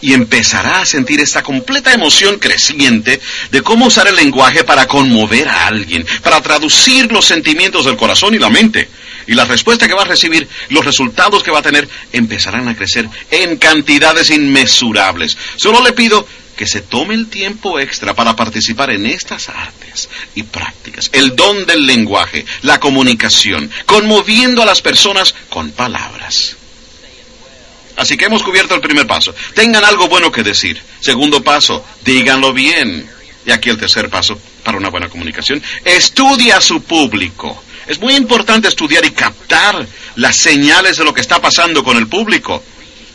y 0.00 0.12
empezará 0.12 0.80
a 0.80 0.86
sentir 0.86 1.20
esta 1.20 1.42
completa 1.42 1.92
emoción 1.92 2.38
creciente 2.38 3.20
de 3.50 3.62
cómo 3.62 3.86
usar 3.86 4.06
el 4.06 4.16
lenguaje 4.16 4.64
para 4.64 4.86
conmover 4.86 5.48
a 5.48 5.66
alguien, 5.66 6.06
para 6.22 6.40
traducir 6.40 7.10
los 7.10 7.24
sentimientos 7.24 7.84
del 7.84 7.96
corazón 7.96 8.34
y 8.34 8.38
la 8.38 8.50
mente. 8.50 8.88
Y 9.26 9.34
la 9.34 9.44
respuesta 9.44 9.88
que 9.88 9.94
va 9.94 10.02
a 10.02 10.06
recibir, 10.06 10.46
los 10.68 10.84
resultados 10.84 11.42
que 11.42 11.50
va 11.50 11.58
a 11.58 11.62
tener, 11.62 11.88
empezarán 12.12 12.68
a 12.68 12.76
crecer 12.76 13.08
en 13.30 13.56
cantidades 13.56 14.30
inmesurables. 14.30 15.36
Solo 15.56 15.82
le 15.82 15.92
pido 15.92 16.26
que 16.56 16.66
se 16.66 16.80
tome 16.80 17.14
el 17.14 17.28
tiempo 17.28 17.78
extra 17.78 18.14
para 18.14 18.34
participar 18.34 18.90
en 18.90 19.06
estas 19.06 19.48
artes 19.48 20.08
y 20.34 20.42
prácticas, 20.42 21.10
el 21.12 21.36
don 21.36 21.66
del 21.66 21.86
lenguaje, 21.86 22.44
la 22.62 22.80
comunicación, 22.80 23.70
conmoviendo 23.84 24.62
a 24.62 24.66
las 24.66 24.80
personas 24.80 25.34
con 25.50 25.70
palabras. 25.72 26.56
Así 27.96 28.16
que 28.16 28.26
hemos 28.26 28.42
cubierto 28.42 28.74
el 28.74 28.80
primer 28.80 29.06
paso. 29.06 29.34
Tengan 29.54 29.84
algo 29.84 30.08
bueno 30.08 30.30
que 30.30 30.42
decir. 30.42 30.80
Segundo 31.00 31.42
paso, 31.42 31.84
díganlo 32.04 32.52
bien. 32.52 33.08
Y 33.46 33.50
aquí 33.50 33.70
el 33.70 33.78
tercer 33.78 34.10
paso 34.10 34.38
para 34.62 34.76
una 34.76 34.90
buena 34.90 35.08
comunicación. 35.08 35.62
Estudia 35.84 36.58
a 36.58 36.60
su 36.60 36.82
público. 36.82 37.62
Es 37.86 37.98
muy 37.98 38.14
importante 38.14 38.68
estudiar 38.68 39.04
y 39.04 39.12
captar 39.12 39.86
las 40.16 40.36
señales 40.36 40.98
de 40.98 41.04
lo 41.04 41.14
que 41.14 41.20
está 41.20 41.40
pasando 41.40 41.82
con 41.82 41.96
el 41.96 42.08
público. 42.08 42.62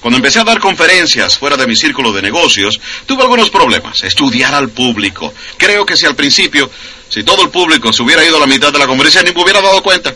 Cuando 0.01 0.17
empecé 0.17 0.39
a 0.39 0.43
dar 0.43 0.59
conferencias 0.59 1.37
fuera 1.37 1.55
de 1.55 1.67
mi 1.67 1.75
círculo 1.75 2.11
de 2.11 2.23
negocios, 2.23 2.79
tuve 3.05 3.21
algunos 3.21 3.51
problemas. 3.51 4.03
Estudiar 4.03 4.53
al 4.53 4.69
público. 4.69 5.31
Creo 5.57 5.85
que 5.85 5.95
si 5.95 6.07
al 6.07 6.15
principio, 6.15 6.69
si 7.07 7.23
todo 7.23 7.43
el 7.43 7.49
público 7.49 7.93
se 7.93 8.01
hubiera 8.01 8.25
ido 8.25 8.37
a 8.37 8.39
la 8.39 8.47
mitad 8.47 8.73
de 8.73 8.79
la 8.79 8.87
conferencia, 8.87 9.21
ni 9.21 9.31
me 9.31 9.43
hubiera 9.43 9.61
dado 9.61 9.81
cuenta 9.83 10.13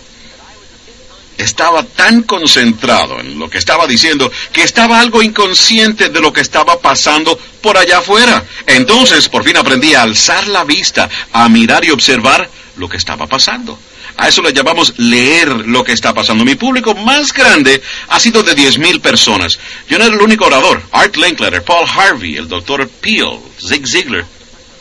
estaba 1.38 1.84
tan 1.84 2.24
concentrado 2.24 3.20
en 3.20 3.38
lo 3.38 3.50
que 3.50 3.58
estaba 3.58 3.88
diciendo 3.88 4.32
que 4.52 4.64
estaba 4.64 5.00
algo 5.00 5.22
inconsciente 5.22 6.10
de 6.10 6.22
lo 6.22 6.32
que 6.32 6.42
estaba 6.42 6.80
pasando 6.80 7.38
por 7.62 7.78
allá 7.78 8.00
afuera. 8.00 8.46
Entonces 8.66 9.28
por 9.30 9.44
fin 9.44 9.58
aprendí 9.58 9.94
a 9.94 10.04
alzar 10.04 10.48
la 10.48 10.64
vista, 10.64 11.10
a 11.34 11.50
mirar 11.50 11.84
y 11.86 11.92
observar 11.92 12.50
lo 12.78 12.88
que 12.88 12.98
estaba 12.98 13.28
pasando. 13.28 13.78
A 14.18 14.30
eso 14.30 14.42
le 14.42 14.54
llamamos 14.54 14.94
leer 14.98 15.50
lo 15.50 15.84
que 15.84 15.92
está 15.92 16.14
pasando. 16.14 16.46
Mi 16.46 16.56
público 16.56 16.96
más 16.96 17.34
grande 17.34 17.82
ha 18.08 18.20
sido 18.20 18.44
de 18.44 18.56
10.000 18.56 19.02
personas. 19.02 19.60
Yo 19.90 19.98
no 19.98 20.06
era 20.06 20.16
el 20.16 20.22
único 20.22 20.46
orador. 20.46 20.82
Art 20.92 21.16
Linkletter, 21.18 21.64
Paul 21.64 21.88
Harvey, 21.88 22.38
el 22.38 22.48
doctor 22.48 22.88
Peel, 22.88 23.40
Zig 23.60 23.88
Ziglar, 23.88 24.26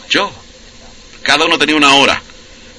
yo. 0.08 0.32
Cada 1.22 1.46
uno 1.46 1.58
tenía 1.58 1.76
una 1.76 1.94
hora 1.94 2.22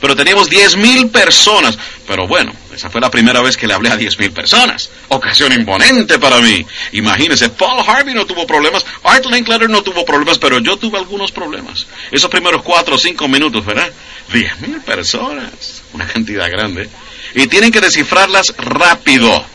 pero 0.06 0.16
teníamos 0.16 0.52
10.000 0.52 1.10
personas. 1.10 1.80
Pero 2.06 2.28
bueno, 2.28 2.54
esa 2.76 2.92
fue 2.92 3.02
la 3.02 3.10
primera 3.10 3.42
vez 3.42 3.58
que 3.58 3.66
le 3.66 3.74
hablé 3.74 3.90
a 3.90 3.98
10.000 3.98 4.32
personas. 4.34 4.92
Ocasión 5.08 5.52
imponente 5.52 6.20
para 6.20 6.40
mí. 6.42 6.64
Imagínense, 6.92 7.50
Paul 7.50 7.84
Harvey 7.88 8.14
no 8.14 8.28
tuvo 8.28 8.46
problemas, 8.46 8.86
Art 9.04 9.26
Linkletter 9.26 9.68
no 9.68 9.82
tuvo 9.82 10.06
problemas, 10.06 10.38
pero 10.38 10.60
yo 10.60 10.78
tuve 10.78 11.00
algunos 11.00 11.32
problemas. 11.32 11.88
Esos 12.12 12.30
primeros 12.30 12.62
4 12.62 12.94
o 12.94 12.98
5 13.00 13.28
minutos, 13.28 13.66
¿verdad? 13.66 13.92
10.000 14.32 14.84
personas, 14.84 15.82
una 15.94 16.08
cantidad 16.08 16.50
grande. 16.50 16.90
Y 17.34 17.48
tienen 17.48 17.72
que 17.72 17.82
descifrarlas 17.82 18.54
rápido. 18.58 19.46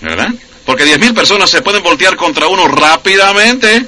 ¿Verdad? 0.00 0.30
Porque 0.64 0.84
10.000 0.84 1.14
personas 1.14 1.50
se 1.50 1.62
pueden 1.62 1.82
voltear 1.82 2.16
contra 2.16 2.48
uno 2.48 2.68
rápidamente. 2.68 3.86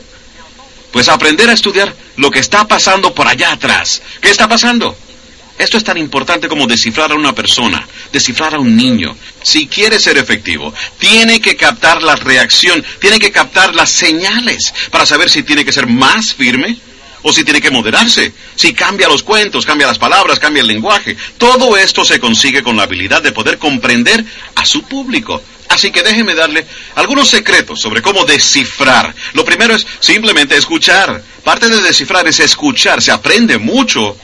Pues 0.93 1.09
aprender 1.09 1.51
a 1.51 1.55
estudiar 1.55 1.95
lo 2.17 2.31
que 2.31 2.39
está 2.39 2.67
pasando 2.67 3.15
por 3.15 3.27
allá 3.27 3.53
atrás. 3.53 4.01
¿Qué 4.21 4.31
está 4.31 4.49
pasando? 4.49 4.97
Esto 5.59 5.77
es 5.77 5.85
tan 5.85 5.99
importante 5.99 6.49
como 6.49 6.67
descifrar 6.67 7.13
a 7.13 7.15
una 7.15 7.33
persona, 7.33 7.87
descifrar 8.13 8.55
a 8.55 8.59
un 8.59 8.77
niño. 8.77 9.17
Si 9.43 9.69
quiere 9.69 10.01
ser 10.01 10.19
efectivo, 10.19 10.75
tiene 10.99 11.41
que 11.41 11.57
captar 11.57 12.03
la 12.03 12.17
reacción, 12.17 12.85
tiene 13.01 13.21
que 13.21 13.31
captar 13.31 13.75
las 13.75 13.91
señales 13.91 14.75
para 14.91 15.07
saber 15.07 15.31
si 15.31 15.45
tiene 15.45 15.65
que 15.65 15.73
ser 15.73 15.87
más 15.87 16.35
firme 16.35 16.77
o 17.27 17.33
si 17.33 17.43
tiene 17.43 17.61
que 17.61 17.71
moderarse, 17.71 18.33
si 18.55 18.75
cambia 18.75 19.09
los 19.09 19.23
cuentos, 19.23 19.65
cambia 19.65 19.87
las 19.87 19.99
palabras, 19.99 20.39
cambia 20.39 20.61
el 20.61 20.67
lenguaje. 20.67 21.17
Todo 21.39 21.75
esto 21.77 22.05
se 22.05 22.21
consigue 22.21 22.63
con 22.63 22.77
la 22.77 22.83
habilidad 22.83 23.23
de 23.23 23.33
poder 23.33 23.57
comprender 23.57 24.23
a 24.55 24.67
su 24.67 24.83
público. 24.83 25.43
Así 25.71 25.91
que 25.91 26.03
déjeme 26.03 26.35
darle 26.35 26.67
algunos 26.95 27.29
secretos 27.29 27.81
sobre 27.81 28.03
cómo 28.03 28.27
descifrar. 28.27 29.15
Lo 29.33 29.43
primero 29.43 29.75
es 29.75 29.87
simplemente 30.01 30.55
escuchar. 30.55 31.25
Parte 31.43 31.71
de 31.71 31.81
descifrar 31.81 32.29
es 32.29 32.41
escuchar. 32.41 33.03
Se 33.03 33.11
aprende 33.11 33.57
mucho 33.57 34.15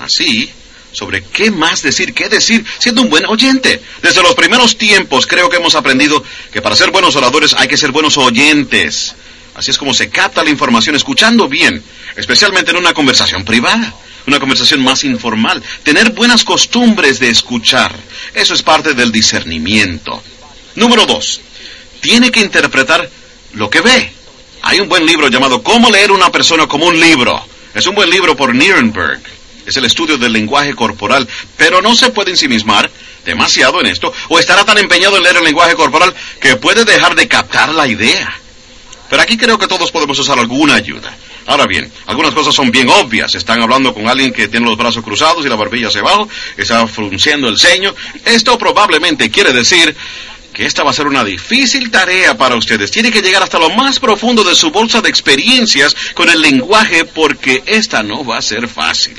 así 0.00 0.52
sobre 0.92 1.24
qué 1.24 1.50
más 1.50 1.80
decir, 1.80 2.12
qué 2.12 2.28
decir, 2.28 2.62
siendo 2.78 3.00
un 3.00 3.08
buen 3.08 3.24
oyente. 3.24 3.80
Desde 4.02 4.22
los 4.22 4.34
primeros 4.34 4.76
tiempos 4.76 5.26
creo 5.26 5.48
que 5.48 5.56
hemos 5.56 5.74
aprendido 5.76 6.22
que 6.52 6.60
para 6.60 6.76
ser 6.76 6.90
buenos 6.90 7.16
oradores 7.16 7.54
hay 7.54 7.68
que 7.68 7.78
ser 7.78 7.90
buenos 7.90 8.18
oyentes. 8.18 9.14
Así 9.54 9.70
es 9.70 9.78
como 9.78 9.94
se 9.94 10.10
capta 10.10 10.42
la 10.42 10.50
información 10.50 10.96
escuchando 10.96 11.48
bien, 11.48 11.82
especialmente 12.16 12.72
en 12.72 12.76
una 12.76 12.92
conversación 12.92 13.44
privada, 13.44 13.94
una 14.26 14.40
conversación 14.40 14.82
más 14.82 15.04
informal. 15.04 15.62
Tener 15.82 16.10
buenas 16.10 16.44
costumbres 16.44 17.20
de 17.20 17.28
escuchar, 17.28 17.94
eso 18.34 18.54
es 18.54 18.62
parte 18.62 18.94
del 18.94 19.12
discernimiento. 19.12 20.22
Número 20.74 21.06
dos, 21.06 21.40
tiene 22.00 22.32
que 22.32 22.40
interpretar 22.40 23.08
lo 23.52 23.70
que 23.70 23.80
ve. 23.80 24.12
Hay 24.62 24.80
un 24.80 24.88
buen 24.88 25.06
libro 25.06 25.28
llamado 25.28 25.62
Cómo 25.62 25.90
leer 25.90 26.10
una 26.10 26.32
persona 26.32 26.66
como 26.66 26.86
un 26.86 26.98
libro. 26.98 27.46
Es 27.74 27.86
un 27.86 27.94
buen 27.94 28.10
libro 28.10 28.36
por 28.36 28.54
Nierenberg. 28.54 29.20
Es 29.66 29.76
el 29.76 29.84
estudio 29.84 30.18
del 30.18 30.32
lenguaje 30.32 30.74
corporal, 30.74 31.28
pero 31.56 31.80
no 31.80 31.94
se 31.94 32.10
puede 32.10 32.32
ensimismar 32.32 32.90
demasiado 33.24 33.80
en 33.80 33.86
esto, 33.86 34.12
o 34.28 34.38
estará 34.38 34.64
tan 34.64 34.78
empeñado 34.78 35.16
en 35.16 35.22
leer 35.22 35.36
el 35.36 35.44
lenguaje 35.44 35.74
corporal 35.74 36.14
que 36.40 36.56
puede 36.56 36.84
dejar 36.84 37.14
de 37.14 37.28
captar 37.28 37.70
la 37.70 37.86
idea. 37.86 38.40
Pero 39.14 39.22
aquí 39.22 39.36
creo 39.36 39.56
que 39.56 39.68
todos 39.68 39.92
podemos 39.92 40.18
usar 40.18 40.40
alguna 40.40 40.74
ayuda. 40.74 41.16
Ahora 41.46 41.68
bien, 41.68 41.88
algunas 42.06 42.34
cosas 42.34 42.52
son 42.52 42.72
bien 42.72 42.88
obvias. 42.88 43.32
Están 43.36 43.62
hablando 43.62 43.94
con 43.94 44.08
alguien 44.08 44.32
que 44.32 44.48
tiene 44.48 44.66
los 44.66 44.76
brazos 44.76 45.04
cruzados 45.04 45.46
y 45.46 45.48
la 45.48 45.54
barbilla 45.54 45.86
hacia 45.86 46.00
abajo, 46.00 46.28
está 46.56 46.84
frunciendo 46.88 47.48
el 47.48 47.56
ceño. 47.56 47.94
Esto 48.24 48.58
probablemente 48.58 49.30
quiere 49.30 49.52
decir 49.52 49.94
que 50.52 50.66
esta 50.66 50.82
va 50.82 50.90
a 50.90 50.94
ser 50.94 51.06
una 51.06 51.22
difícil 51.22 51.92
tarea 51.92 52.36
para 52.36 52.56
ustedes. 52.56 52.90
Tiene 52.90 53.12
que 53.12 53.22
llegar 53.22 53.40
hasta 53.44 53.60
lo 53.60 53.70
más 53.70 54.00
profundo 54.00 54.42
de 54.42 54.56
su 54.56 54.72
bolsa 54.72 55.00
de 55.00 55.10
experiencias 55.10 55.94
con 56.14 56.28
el 56.28 56.40
lenguaje 56.40 57.04
porque 57.04 57.62
esta 57.66 58.02
no 58.02 58.24
va 58.24 58.38
a 58.38 58.42
ser 58.42 58.66
fácil. 58.66 59.16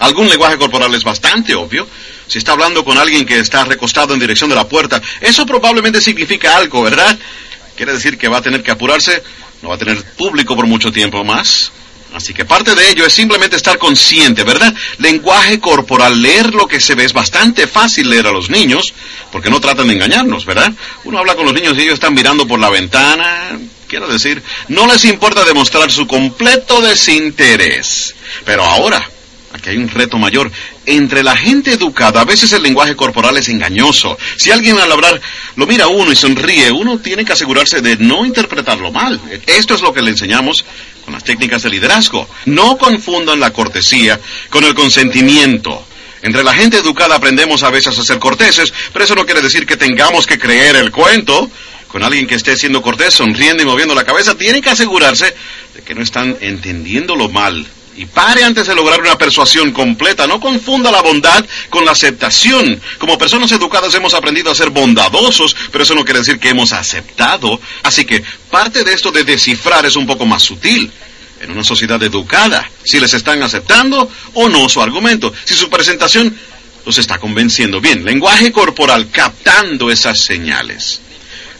Algún 0.00 0.28
lenguaje 0.28 0.58
corporal 0.58 0.94
es 0.94 1.04
bastante 1.04 1.54
obvio. 1.54 1.88
Si 2.26 2.36
está 2.36 2.52
hablando 2.52 2.84
con 2.84 2.98
alguien 2.98 3.24
que 3.24 3.38
está 3.38 3.64
recostado 3.64 4.12
en 4.12 4.20
dirección 4.20 4.50
de 4.50 4.56
la 4.56 4.68
puerta, 4.68 5.00
eso 5.22 5.46
probablemente 5.46 6.02
significa 6.02 6.54
algo, 6.54 6.82
¿verdad? 6.82 7.18
Quiere 7.76 7.92
decir 7.92 8.18
que 8.18 8.28
va 8.28 8.38
a 8.38 8.42
tener 8.42 8.62
que 8.62 8.70
apurarse, 8.70 9.22
no 9.62 9.70
va 9.70 9.76
a 9.76 9.78
tener 9.78 10.02
público 10.14 10.54
por 10.54 10.66
mucho 10.66 10.92
tiempo 10.92 11.24
más. 11.24 11.72
Así 12.14 12.34
que 12.34 12.44
parte 12.44 12.74
de 12.74 12.90
ello 12.90 13.06
es 13.06 13.12
simplemente 13.12 13.56
estar 13.56 13.78
consciente, 13.78 14.44
¿verdad? 14.44 14.74
Lenguaje 14.98 15.58
corporal, 15.60 16.20
leer 16.20 16.54
lo 16.54 16.68
que 16.68 16.80
se 16.80 16.94
ve 16.94 17.04
es 17.04 17.12
bastante 17.12 17.66
fácil 17.66 18.10
leer 18.10 18.26
a 18.26 18.32
los 18.32 18.50
niños, 18.50 18.92
porque 19.30 19.48
no 19.48 19.60
tratan 19.60 19.88
de 19.88 19.94
engañarnos, 19.94 20.44
¿verdad? 20.44 20.72
Uno 21.04 21.18
habla 21.18 21.34
con 21.34 21.46
los 21.46 21.54
niños 21.54 21.76
y 21.78 21.82
ellos 21.82 21.94
están 21.94 22.12
mirando 22.12 22.46
por 22.46 22.60
la 22.60 22.68
ventana, 22.68 23.58
quiero 23.88 24.08
decir, 24.08 24.42
no 24.68 24.86
les 24.86 25.04
importa 25.06 25.44
demostrar 25.44 25.90
su 25.90 26.06
completo 26.06 26.82
desinterés. 26.82 28.14
Pero 28.44 28.62
ahora, 28.64 29.08
aquí 29.52 29.70
hay 29.70 29.76
un 29.76 29.88
reto 29.88 30.18
mayor. 30.18 30.50
Entre 30.86 31.22
la 31.22 31.36
gente 31.36 31.72
educada, 31.72 32.20
a 32.20 32.24
veces 32.24 32.52
el 32.52 32.62
lenguaje 32.62 32.96
corporal 32.96 33.36
es 33.36 33.48
engañoso. 33.48 34.18
Si 34.36 34.50
alguien 34.50 34.78
al 34.78 34.90
hablar 34.90 35.20
lo 35.56 35.66
mira 35.66 35.88
uno 35.88 36.12
y 36.12 36.16
sonríe, 36.16 36.70
uno 36.72 36.98
tiene 36.98 37.24
que 37.24 37.32
asegurarse 37.32 37.80
de 37.80 37.96
no 37.96 38.24
interpretarlo 38.24 38.90
mal. 38.90 39.20
Esto 39.46 39.74
es 39.74 39.82
lo 39.82 39.92
que 39.92 40.02
le 40.02 40.10
enseñamos 40.10 40.64
con 41.04 41.14
las 41.14 41.24
técnicas 41.24 41.62
de 41.62 41.70
liderazgo. 41.70 42.28
No 42.46 42.78
confundan 42.78 43.40
la 43.40 43.52
cortesía 43.52 44.18
con 44.50 44.64
el 44.64 44.74
consentimiento. 44.74 45.86
Entre 46.22 46.44
la 46.44 46.54
gente 46.54 46.78
educada 46.78 47.16
aprendemos 47.16 47.62
a 47.64 47.70
veces 47.70 47.98
a 47.98 48.04
ser 48.04 48.18
corteses, 48.18 48.72
pero 48.92 49.04
eso 49.04 49.14
no 49.14 49.26
quiere 49.26 49.42
decir 49.42 49.66
que 49.66 49.76
tengamos 49.76 50.26
que 50.26 50.38
creer 50.38 50.76
el 50.76 50.90
cuento. 50.90 51.50
Con 51.88 52.02
alguien 52.02 52.26
que 52.26 52.36
esté 52.36 52.56
siendo 52.56 52.80
cortés, 52.80 53.12
sonriendo 53.12 53.62
y 53.62 53.66
moviendo 53.66 53.94
la 53.94 54.04
cabeza, 54.04 54.34
tiene 54.34 54.62
que 54.62 54.70
asegurarse 54.70 55.34
de 55.74 55.82
que 55.82 55.94
no 55.94 56.02
están 56.02 56.38
entendiéndolo 56.40 57.28
mal. 57.28 57.66
Y 57.96 58.06
pare 58.06 58.42
antes 58.42 58.66
de 58.66 58.74
lograr 58.74 59.00
una 59.00 59.18
persuasión 59.18 59.72
completa. 59.72 60.26
No 60.26 60.40
confunda 60.40 60.90
la 60.90 61.02
bondad 61.02 61.44
con 61.68 61.84
la 61.84 61.92
aceptación. 61.92 62.80
Como 62.98 63.18
personas 63.18 63.52
educadas 63.52 63.94
hemos 63.94 64.14
aprendido 64.14 64.50
a 64.50 64.54
ser 64.54 64.70
bondadosos, 64.70 65.54
pero 65.70 65.84
eso 65.84 65.94
no 65.94 66.04
quiere 66.04 66.20
decir 66.20 66.38
que 66.38 66.48
hemos 66.48 66.72
aceptado. 66.72 67.60
Así 67.82 68.04
que 68.04 68.22
parte 68.50 68.84
de 68.84 68.94
esto 68.94 69.12
de 69.12 69.24
descifrar 69.24 69.84
es 69.84 69.96
un 69.96 70.06
poco 70.06 70.24
más 70.26 70.42
sutil. 70.42 70.90
En 71.40 71.50
una 71.50 71.64
sociedad 71.64 72.00
educada, 72.02 72.70
si 72.84 73.00
les 73.00 73.14
están 73.14 73.42
aceptando 73.42 74.08
o 74.34 74.48
no 74.48 74.68
su 74.68 74.80
argumento. 74.80 75.32
Si 75.44 75.54
su 75.54 75.68
presentación 75.68 76.34
los 76.84 76.98
está 76.98 77.18
convenciendo. 77.18 77.80
Bien, 77.80 78.04
lenguaje 78.04 78.52
corporal 78.52 79.08
captando 79.10 79.90
esas 79.90 80.20
señales. 80.20 81.00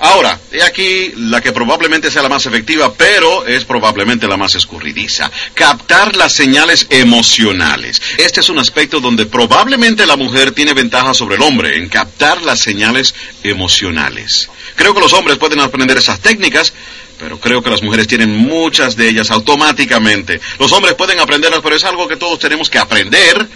Ahora, 0.04 0.36
he 0.50 0.60
aquí 0.64 1.12
la 1.16 1.40
que 1.40 1.52
probablemente 1.52 2.10
sea 2.10 2.22
la 2.22 2.28
más 2.28 2.44
efectiva, 2.46 2.92
pero 2.92 3.46
es 3.46 3.64
probablemente 3.64 4.26
la 4.26 4.36
más 4.36 4.56
escurridiza. 4.56 5.30
Captar 5.54 6.16
las 6.16 6.32
señales 6.32 6.88
emocionales. 6.90 8.02
Este 8.18 8.40
es 8.40 8.48
un 8.48 8.58
aspecto 8.58 8.98
donde 8.98 9.26
probablemente 9.26 10.04
la 10.04 10.16
mujer 10.16 10.50
tiene 10.50 10.74
ventaja 10.74 11.14
sobre 11.14 11.36
el 11.36 11.42
hombre, 11.42 11.76
en 11.76 11.88
captar 11.88 12.42
las 12.42 12.58
señales 12.58 13.14
emocionales. 13.44 14.50
Creo 14.74 14.92
que 14.92 14.98
los 14.98 15.12
hombres 15.12 15.38
pueden 15.38 15.60
aprender 15.60 15.96
esas 15.96 16.18
técnicas, 16.18 16.72
pero 17.20 17.38
creo 17.38 17.62
que 17.62 17.70
las 17.70 17.84
mujeres 17.84 18.08
tienen 18.08 18.36
muchas 18.36 18.96
de 18.96 19.08
ellas 19.08 19.30
automáticamente. 19.30 20.40
Los 20.58 20.72
hombres 20.72 20.94
pueden 20.94 21.20
aprenderlas, 21.20 21.60
pero 21.62 21.76
es 21.76 21.84
algo 21.84 22.08
que 22.08 22.16
todos 22.16 22.40
tenemos 22.40 22.68
que 22.68 22.78
aprender. 22.78 23.46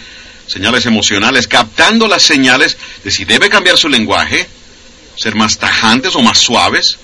Señales 0.47 0.85
emocionales, 0.85 1.45
captando 1.45 2.07
las 2.07 2.23
señales 2.23 2.77
de 3.03 3.11
si 3.11 3.25
debe 3.25 3.49
cambiar 3.49 3.77
su 3.77 3.89
lenguaje, 3.89 4.47
ser 5.17 5.35
más 5.35 5.57
tajantes 5.57 6.15
o 6.15 6.21
más 6.21 6.37
suaves, 6.37 6.97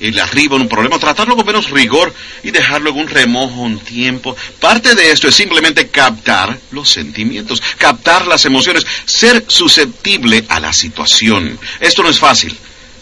ir 0.00 0.20
arriba 0.20 0.56
en 0.56 0.62
un 0.62 0.68
problema, 0.68 0.98
tratarlo 0.98 1.36
con 1.36 1.46
menos 1.46 1.70
rigor 1.70 2.12
y 2.42 2.50
dejarlo 2.50 2.90
en 2.90 2.96
un 2.96 3.08
remojo 3.08 3.60
un 3.60 3.78
tiempo. 3.80 4.36
Parte 4.60 4.94
de 4.94 5.10
esto 5.10 5.28
es 5.28 5.34
simplemente 5.34 5.88
captar 5.88 6.58
los 6.70 6.90
sentimientos, 6.90 7.62
captar 7.78 8.26
las 8.26 8.44
emociones, 8.44 8.86
ser 9.04 9.44
susceptible 9.46 10.44
a 10.48 10.60
la 10.60 10.72
situación. 10.72 11.58
Esto 11.80 12.02
no 12.02 12.08
es 12.08 12.18
fácil. 12.18 12.56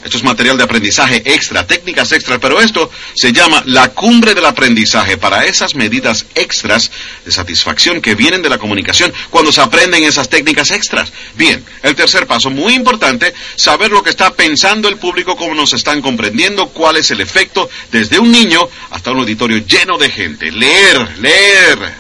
Esto 0.05 0.19
es 0.19 0.23
material 0.23 0.59
de 0.59 0.64
aprendizaje 0.64 1.23
extra, 1.25 1.67
técnicas 1.67 2.12
extras, 2.12 2.38
pero 2.38 2.61
esto 2.61 2.90
se 3.14 3.33
llama 3.33 3.62
la 3.64 3.88
cumbre 3.88 4.35
del 4.35 4.45
aprendizaje 4.45 5.17
para 5.17 5.47
esas 5.47 5.75
medidas 5.75 6.27
extras 6.35 6.90
de 7.25 7.33
satisfacción 7.33 8.03
que 8.03 8.14
vienen 8.14 8.43
de 8.43 8.51
la 8.51 8.59
comunicación 8.59 9.14
cuando 9.31 9.51
se 9.51 9.62
aprenden 9.62 10.05
esas 10.05 10.29
técnicas 10.29 10.73
extras. 10.73 11.11
Bien, 11.37 11.64
el 11.83 11.95
tercer 11.95 12.27
paso, 12.27 12.51
muy 12.51 12.75
importante, 12.75 13.33
saber 13.57 13.90
lo 13.90 14.03
que 14.03 14.11
está 14.11 14.35
pensando 14.35 14.88
el 14.88 14.99
público, 14.99 15.37
cómo 15.37 15.55
nos 15.55 15.73
están 15.73 16.03
comprendiendo, 16.03 16.69
cuál 16.69 16.97
es 16.97 17.11
el 17.11 17.23
efecto 17.23 17.71
desde 17.90 18.19
un 18.19 18.31
niño 18.31 18.69
hasta 18.90 19.11
un 19.11 19.21
auditorio 19.21 19.57
lleno 19.67 19.97
de 19.97 20.11
gente. 20.11 20.53
Leer, 20.53 21.19
leer. 21.19 21.95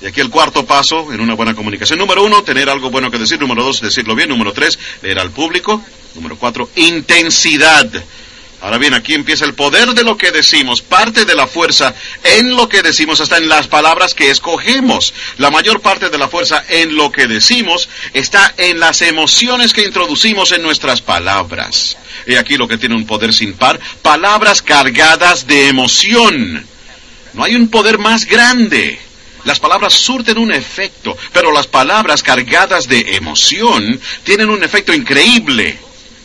Y 0.00 0.06
aquí 0.06 0.22
el 0.22 0.30
cuarto 0.30 0.64
paso 0.64 1.12
en 1.12 1.20
una 1.20 1.34
buena 1.34 1.54
comunicación. 1.54 1.98
Número 1.98 2.24
uno, 2.24 2.42
tener 2.42 2.70
algo 2.70 2.90
bueno 2.90 3.10
que 3.10 3.18
decir. 3.18 3.38
Número 3.38 3.62
dos, 3.62 3.82
decirlo 3.82 4.14
bien. 4.14 4.30
Número 4.30 4.52
tres, 4.52 4.78
leer 5.02 5.18
al 5.18 5.30
público. 5.30 5.84
Número 6.14 6.36
cuatro, 6.36 6.68
intensidad. 6.76 7.88
Ahora 8.62 8.78
bien, 8.78 8.94
aquí 8.94 9.14
empieza 9.14 9.44
el 9.44 9.54
poder 9.54 9.88
de 9.92 10.04
lo 10.04 10.16
que 10.16 10.30
decimos, 10.30 10.82
parte 10.82 11.24
de 11.24 11.34
la 11.34 11.48
fuerza 11.48 11.94
en 12.22 12.54
lo 12.54 12.68
que 12.68 12.82
decimos, 12.82 13.20
hasta 13.20 13.38
en 13.38 13.48
las 13.48 13.66
palabras 13.66 14.14
que 14.14 14.30
escogemos. 14.30 15.12
La 15.38 15.50
mayor 15.50 15.80
parte 15.80 16.10
de 16.10 16.18
la 16.18 16.28
fuerza 16.28 16.64
en 16.68 16.94
lo 16.94 17.10
que 17.10 17.26
decimos 17.26 17.88
está 18.12 18.54
en 18.56 18.78
las 18.78 19.02
emociones 19.02 19.72
que 19.72 19.84
introducimos 19.84 20.52
en 20.52 20.62
nuestras 20.62 21.00
palabras. 21.00 21.96
Y 22.24 22.36
aquí 22.36 22.56
lo 22.56 22.68
que 22.68 22.78
tiene 22.78 22.94
un 22.94 23.04
poder 23.04 23.34
sin 23.34 23.54
par, 23.54 23.80
palabras 24.00 24.62
cargadas 24.62 25.48
de 25.48 25.66
emoción. 25.66 26.64
No 27.32 27.42
hay 27.42 27.56
un 27.56 27.68
poder 27.68 27.98
más 27.98 28.26
grande. 28.26 28.96
Las 29.44 29.58
palabras 29.58 29.92
surten 29.92 30.38
un 30.38 30.52
efecto, 30.52 31.18
pero 31.32 31.50
las 31.50 31.66
palabras 31.66 32.22
cargadas 32.22 32.86
de 32.86 33.16
emoción 33.16 34.00
tienen 34.22 34.50
un 34.50 34.62
efecto 34.62 34.92
increíble. 34.92 35.80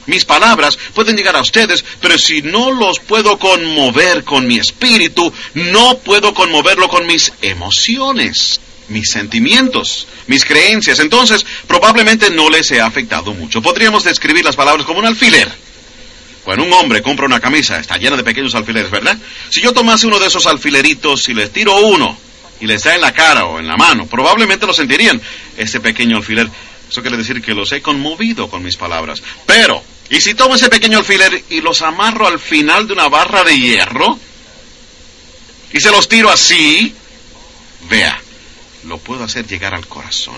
Mis 0.08 0.26
palabras 0.26 0.78
pueden 0.94 1.16
llegar 1.16 1.36
a 1.36 1.42
ustedes, 1.42 1.84
pero 2.02 2.18
si 2.18 2.42
no 2.42 2.72
los 2.72 3.00
puedo 3.00 3.38
conmover 3.38 4.24
con 4.24 4.48
mi 4.48 4.58
espíritu, 4.58 5.32
no 5.54 6.00
puedo 6.00 6.34
conmoverlo 6.34 6.88
con 6.88 7.06
mis 7.06 7.34
emociones, 7.42 8.60
mis 8.88 9.12
sentimientos, 9.12 10.08
mis 10.28 10.46
creencias. 10.46 11.00
Entonces, 11.00 11.46
probablemente 11.68 12.30
no 12.32 12.50
les 12.50 12.72
he 12.72 12.82
afectado 12.82 13.34
mucho. 13.34 13.62
Podríamos 13.62 14.04
describir 14.04 14.46
las 14.46 14.56
palabras 14.56 14.86
como 14.86 15.00
un 15.00 15.06
alfiler. 15.06 15.52
Cuando 16.46 16.64
un 16.64 16.72
hombre 16.72 17.02
compra 17.02 17.26
una 17.26 17.42
camisa, 17.42 17.78
está 17.78 17.98
llena 17.98 18.16
de 18.16 18.24
pequeños 18.24 18.56
alfileres, 18.56 18.90
¿verdad? 18.90 19.18
Si 19.50 19.62
yo 19.62 19.74
tomase 19.74 20.08
uno 20.08 20.20
de 20.20 20.28
esos 20.28 20.48
alfileritos 20.48 21.28
y 21.28 21.34
les 21.34 21.52
tiro 21.52 21.76
uno, 21.86 22.18
y 22.60 22.66
les 22.66 22.84
da 22.84 22.96
en 22.96 23.02
la 23.02 23.14
cara 23.14 23.46
o 23.46 23.60
en 23.60 23.68
la 23.68 23.76
mano, 23.76 24.08
probablemente 24.08 24.66
lo 24.66 24.74
sentirían, 24.74 25.22
ese 25.58 25.80
pequeño 25.80 26.18
alfiler. 26.18 26.50
Eso 26.90 27.02
quiere 27.02 27.18
decir 27.18 27.42
que 27.42 27.54
los 27.54 27.72
he 27.74 27.82
conmovido 27.82 28.50
con 28.50 28.64
mis 28.64 28.78
palabras. 28.78 29.22
Pero, 29.46 29.84
¿y 30.10 30.22
si 30.22 30.34
tomo 30.34 30.56
ese 30.56 30.70
pequeño 30.70 31.00
alfiler 31.00 31.44
y 31.50 31.62
los 31.62 31.82
amarro 31.82 32.28
al 32.28 32.40
final 32.40 32.88
de 32.88 32.94
una 32.94 33.10
barra 33.10 33.44
de 33.44 33.58
hierro? 33.58 34.20
Y 35.72 35.80
se 35.80 35.92
los 35.92 36.08
tiro 36.08 36.30
así, 36.30 36.94
vea, 37.90 38.20
lo 38.86 38.98
puedo 38.98 39.24
hacer 39.24 39.46
llegar 39.48 39.76
al 39.76 39.88
corazón. 39.88 40.38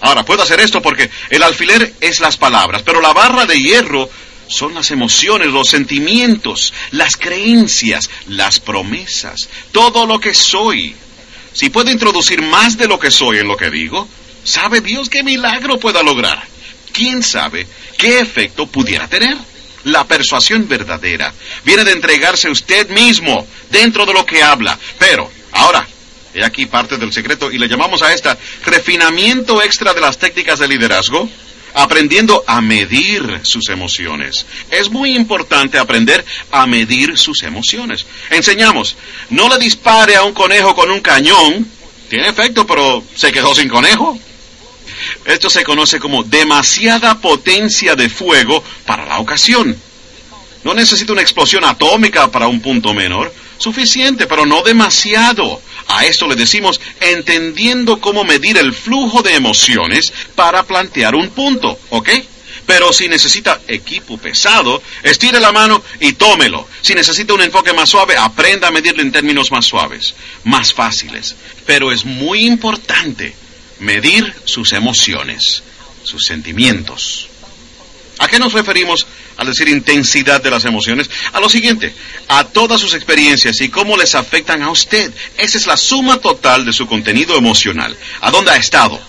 Ahora, 0.00 0.24
puedo 0.24 0.42
hacer 0.42 0.60
esto 0.60 0.82
porque 0.82 1.10
el 1.30 1.42
alfiler 1.42 1.94
es 2.00 2.20
las 2.20 2.36
palabras, 2.36 2.82
pero 2.82 3.00
la 3.00 3.12
barra 3.12 3.46
de 3.46 3.58
hierro 3.58 4.08
son 4.48 4.74
las 4.74 4.90
emociones, 4.90 5.48
los 5.48 5.68
sentimientos, 5.68 6.72
las 6.90 7.16
creencias, 7.16 8.10
las 8.26 8.60
promesas, 8.60 9.48
todo 9.72 10.06
lo 10.06 10.20
que 10.20 10.34
soy. 10.34 10.94
Si 11.52 11.70
puedo 11.70 11.90
introducir 11.90 12.42
más 12.42 12.76
de 12.76 12.88
lo 12.88 12.98
que 12.98 13.10
soy 13.10 13.38
en 13.38 13.48
lo 13.48 13.56
que 13.56 13.70
digo, 13.70 14.08
¿sabe 14.42 14.80
Dios 14.80 15.08
qué 15.08 15.22
milagro 15.22 15.78
pueda 15.78 16.02
lograr? 16.02 16.53
¿Quién 16.94 17.22
sabe 17.24 17.66
qué 17.98 18.20
efecto 18.20 18.66
pudiera 18.68 19.08
tener? 19.08 19.36
La 19.82 20.06
persuasión 20.06 20.66
verdadera 20.66 21.34
viene 21.64 21.84
de 21.84 21.92
entregarse 21.92 22.48
usted 22.48 22.88
mismo 22.88 23.46
dentro 23.70 24.06
de 24.06 24.14
lo 24.14 24.24
que 24.24 24.42
habla. 24.42 24.78
Pero, 24.98 25.30
ahora, 25.52 25.86
he 26.32 26.42
aquí 26.42 26.66
parte 26.66 26.96
del 26.96 27.12
secreto 27.12 27.50
y 27.50 27.58
le 27.58 27.68
llamamos 27.68 28.00
a 28.00 28.14
esta 28.14 28.38
refinamiento 28.64 29.60
extra 29.60 29.92
de 29.92 30.00
las 30.00 30.18
técnicas 30.18 30.60
de 30.60 30.68
liderazgo 30.68 31.28
aprendiendo 31.74 32.44
a 32.46 32.60
medir 32.60 33.40
sus 33.42 33.68
emociones. 33.68 34.46
Es 34.70 34.88
muy 34.88 35.16
importante 35.16 35.76
aprender 35.76 36.24
a 36.52 36.66
medir 36.66 37.18
sus 37.18 37.42
emociones. 37.42 38.06
Enseñamos, 38.30 38.96
no 39.30 39.48
le 39.48 39.58
dispare 39.58 40.14
a 40.14 40.22
un 40.22 40.32
conejo 40.32 40.74
con 40.74 40.90
un 40.90 41.00
cañón 41.00 41.66
Tiene 42.08 42.28
efecto, 42.28 42.64
pero 42.66 43.02
se 43.16 43.32
quedó 43.32 43.54
sin 43.54 43.68
conejo. 43.68 44.16
Esto 45.24 45.50
se 45.50 45.64
conoce 45.64 45.98
como 45.98 46.22
demasiada 46.22 47.20
potencia 47.20 47.94
de 47.96 48.08
fuego 48.08 48.62
para 48.86 49.06
la 49.06 49.18
ocasión. 49.18 49.76
No 50.64 50.72
necesita 50.72 51.12
una 51.12 51.22
explosión 51.22 51.64
atómica 51.64 52.30
para 52.30 52.48
un 52.48 52.60
punto 52.60 52.94
menor. 52.94 53.32
Suficiente, 53.58 54.26
pero 54.26 54.46
no 54.46 54.62
demasiado. 54.62 55.60
A 55.88 56.06
esto 56.06 56.26
le 56.26 56.34
decimos 56.34 56.80
entendiendo 57.00 58.00
cómo 58.00 58.24
medir 58.24 58.56
el 58.56 58.72
flujo 58.72 59.22
de 59.22 59.34
emociones 59.34 60.12
para 60.34 60.62
plantear 60.62 61.14
un 61.14 61.28
punto, 61.30 61.78
¿ok? 61.90 62.08
Pero 62.66 62.92
si 62.94 63.08
necesita 63.08 63.60
equipo 63.68 64.16
pesado, 64.16 64.82
estire 65.02 65.38
la 65.38 65.52
mano 65.52 65.82
y 66.00 66.14
tómelo. 66.14 66.66
Si 66.80 66.94
necesita 66.94 67.34
un 67.34 67.42
enfoque 67.42 67.74
más 67.74 67.90
suave, 67.90 68.16
aprenda 68.16 68.68
a 68.68 68.70
medirlo 68.70 69.02
en 69.02 69.12
términos 69.12 69.50
más 69.50 69.66
suaves, 69.66 70.14
más 70.44 70.72
fáciles. 70.72 71.36
Pero 71.66 71.92
es 71.92 72.06
muy 72.06 72.46
importante 72.46 73.34
medir 73.78 74.34
sus 74.44 74.72
emociones, 74.72 75.62
sus 76.02 76.24
sentimientos. 76.24 77.28
¿A 78.18 78.28
qué 78.28 78.38
nos 78.38 78.52
referimos 78.52 79.06
al 79.36 79.48
decir 79.48 79.68
intensidad 79.68 80.42
de 80.42 80.50
las 80.50 80.64
emociones? 80.64 81.10
A 81.32 81.40
lo 81.40 81.48
siguiente, 81.48 81.94
a 82.28 82.44
todas 82.44 82.80
sus 82.80 82.94
experiencias 82.94 83.60
y 83.60 83.68
cómo 83.68 83.96
les 83.96 84.14
afectan 84.14 84.62
a 84.62 84.70
usted. 84.70 85.12
Esa 85.36 85.58
es 85.58 85.66
la 85.66 85.76
suma 85.76 86.18
total 86.18 86.64
de 86.64 86.72
su 86.72 86.86
contenido 86.86 87.36
emocional. 87.36 87.96
¿A 88.20 88.30
dónde 88.30 88.52
ha 88.52 88.56
estado? 88.56 89.00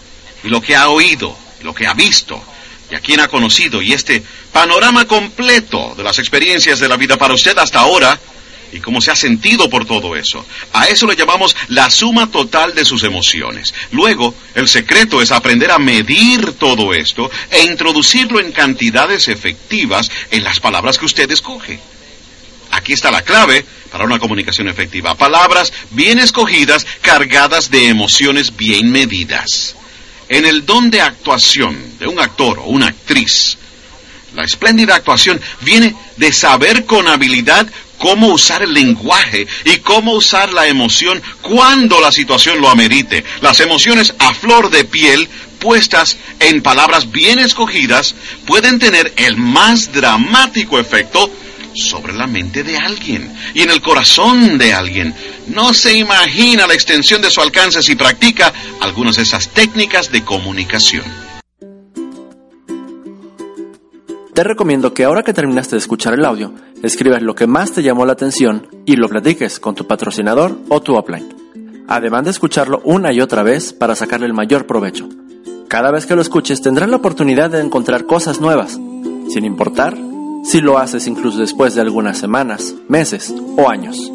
Y 0.43 0.49
lo 0.49 0.61
que 0.61 0.75
ha 0.75 0.89
oído, 0.89 1.37
lo 1.61 1.73
que 1.73 1.85
ha 1.85 1.93
visto, 1.93 2.43
y 2.89 2.95
a 2.95 2.99
quién 2.99 3.19
ha 3.19 3.27
conocido. 3.27 3.81
Y 3.81 3.93
este 3.93 4.23
panorama 4.51 5.05
completo 5.05 5.93
de 5.95 6.03
las 6.03 6.19
experiencias 6.19 6.79
de 6.79 6.87
la 6.87 6.97
vida 6.97 7.17
para 7.17 7.33
usted 7.33 7.57
hasta 7.57 7.79
ahora 7.79 8.19
y 8.71 8.79
cómo 8.79 9.01
se 9.01 9.11
ha 9.11 9.15
sentido 9.15 9.69
por 9.69 9.85
todo 9.85 10.15
eso. 10.15 10.45
A 10.73 10.85
eso 10.85 11.07
le 11.07 11.15
llamamos 11.15 11.55
la 11.69 11.89
suma 11.89 12.29
total 12.29 12.73
de 12.75 12.85
sus 12.85 13.03
emociones. 13.03 13.73
Luego, 13.91 14.35
el 14.53 14.67
secreto 14.67 15.21
es 15.21 15.31
aprender 15.31 15.71
a 15.71 15.79
medir 15.79 16.53
todo 16.53 16.93
esto 16.93 17.29
e 17.49 17.63
introducirlo 17.63 18.39
en 18.39 18.51
cantidades 18.51 19.27
efectivas 19.27 20.11
en 20.31 20.43
las 20.43 20.59
palabras 20.59 20.97
que 20.97 21.05
usted 21.05 21.29
escoge. 21.31 21.79
Aquí 22.71 22.93
está 22.93 23.11
la 23.11 23.21
clave 23.21 23.65
para 23.91 24.03
una 24.03 24.19
comunicación 24.19 24.67
efectiva. 24.67 25.15
Palabras 25.15 25.71
bien 25.91 26.19
escogidas, 26.19 26.85
cargadas 27.01 27.71
de 27.71 27.87
emociones 27.87 28.55
bien 28.55 28.91
medidas. 28.91 29.75
En 30.27 30.45
el 30.45 30.65
don 30.65 30.89
de 30.89 31.01
actuación 31.01 31.97
de 31.99 32.07
un 32.07 32.19
actor 32.19 32.59
o 32.59 32.65
una 32.65 32.87
actriz, 32.87 33.57
la 34.35 34.43
espléndida 34.43 34.95
actuación 34.95 35.39
viene 35.61 35.95
de 36.17 36.33
saber 36.33 36.85
con 36.85 37.07
habilidad 37.07 37.67
cómo 38.05 38.27
usar 38.27 38.61
el 38.61 38.71
lenguaje 38.71 39.47
y 39.63 39.77
cómo 39.77 40.13
usar 40.13 40.53
la 40.53 40.67
emoción 40.67 41.23
cuando 41.41 41.99
la 41.99 42.11
situación 42.11 42.61
lo 42.61 42.69
amerite. 42.69 43.23
Las 43.41 43.61
emociones 43.61 44.13
a 44.19 44.31
flor 44.35 44.69
de 44.69 44.85
piel, 44.85 45.27
puestas 45.57 46.15
en 46.39 46.61
palabras 46.61 47.11
bien 47.11 47.39
escogidas, 47.39 48.13
pueden 48.45 48.77
tener 48.77 49.11
el 49.15 49.37
más 49.37 49.91
dramático 49.91 50.77
efecto 50.77 51.31
sobre 51.73 52.13
la 52.13 52.27
mente 52.27 52.61
de 52.61 52.77
alguien 52.77 53.35
y 53.55 53.63
en 53.63 53.71
el 53.71 53.81
corazón 53.81 54.59
de 54.59 54.71
alguien. 54.71 55.15
No 55.47 55.73
se 55.73 55.95
imagina 55.95 56.67
la 56.67 56.75
extensión 56.75 57.23
de 57.23 57.31
su 57.31 57.41
alcance 57.41 57.81
si 57.81 57.95
practica 57.95 58.53
algunas 58.81 59.15
de 59.15 59.23
esas 59.23 59.49
técnicas 59.49 60.11
de 60.11 60.23
comunicación. 60.23 61.24
Te 64.35 64.43
recomiendo 64.43 64.93
que 64.93 65.05
ahora 65.05 65.23
que 65.23 65.33
terminaste 65.33 65.77
de 65.77 65.79
escuchar 65.79 66.13
el 66.13 66.25
audio, 66.25 66.51
escribas 66.83 67.21
lo 67.21 67.35
que 67.35 67.47
más 67.47 67.71
te 67.71 67.81
llamó 67.81 68.05
la 68.05 68.11
atención 68.11 68.67
y 68.85 68.97
lo 68.97 69.07
platiques 69.07 69.61
con 69.61 69.75
tu 69.75 69.87
patrocinador 69.87 70.59
o 70.67 70.81
tu 70.81 70.97
upline. 70.97 71.33
Además 71.87 72.25
de 72.25 72.31
escucharlo 72.31 72.81
una 72.83 73.13
y 73.13 73.21
otra 73.21 73.43
vez 73.43 73.71
para 73.71 73.95
sacarle 73.95 74.25
el 74.25 74.33
mayor 74.33 74.67
provecho. 74.67 75.07
Cada 75.69 75.89
vez 75.89 76.05
que 76.05 76.17
lo 76.17 76.21
escuches 76.21 76.61
tendrás 76.61 76.89
la 76.89 76.97
oportunidad 76.97 77.49
de 77.49 77.61
encontrar 77.61 78.07
cosas 78.07 78.41
nuevas, 78.41 78.73
sin 78.73 79.45
importar 79.45 79.97
si 80.43 80.59
lo 80.59 80.79
haces 80.79 81.07
incluso 81.07 81.39
después 81.39 81.73
de 81.73 81.79
algunas 81.79 82.17
semanas, 82.17 82.75
meses 82.89 83.33
o 83.55 83.69
años. 83.69 84.11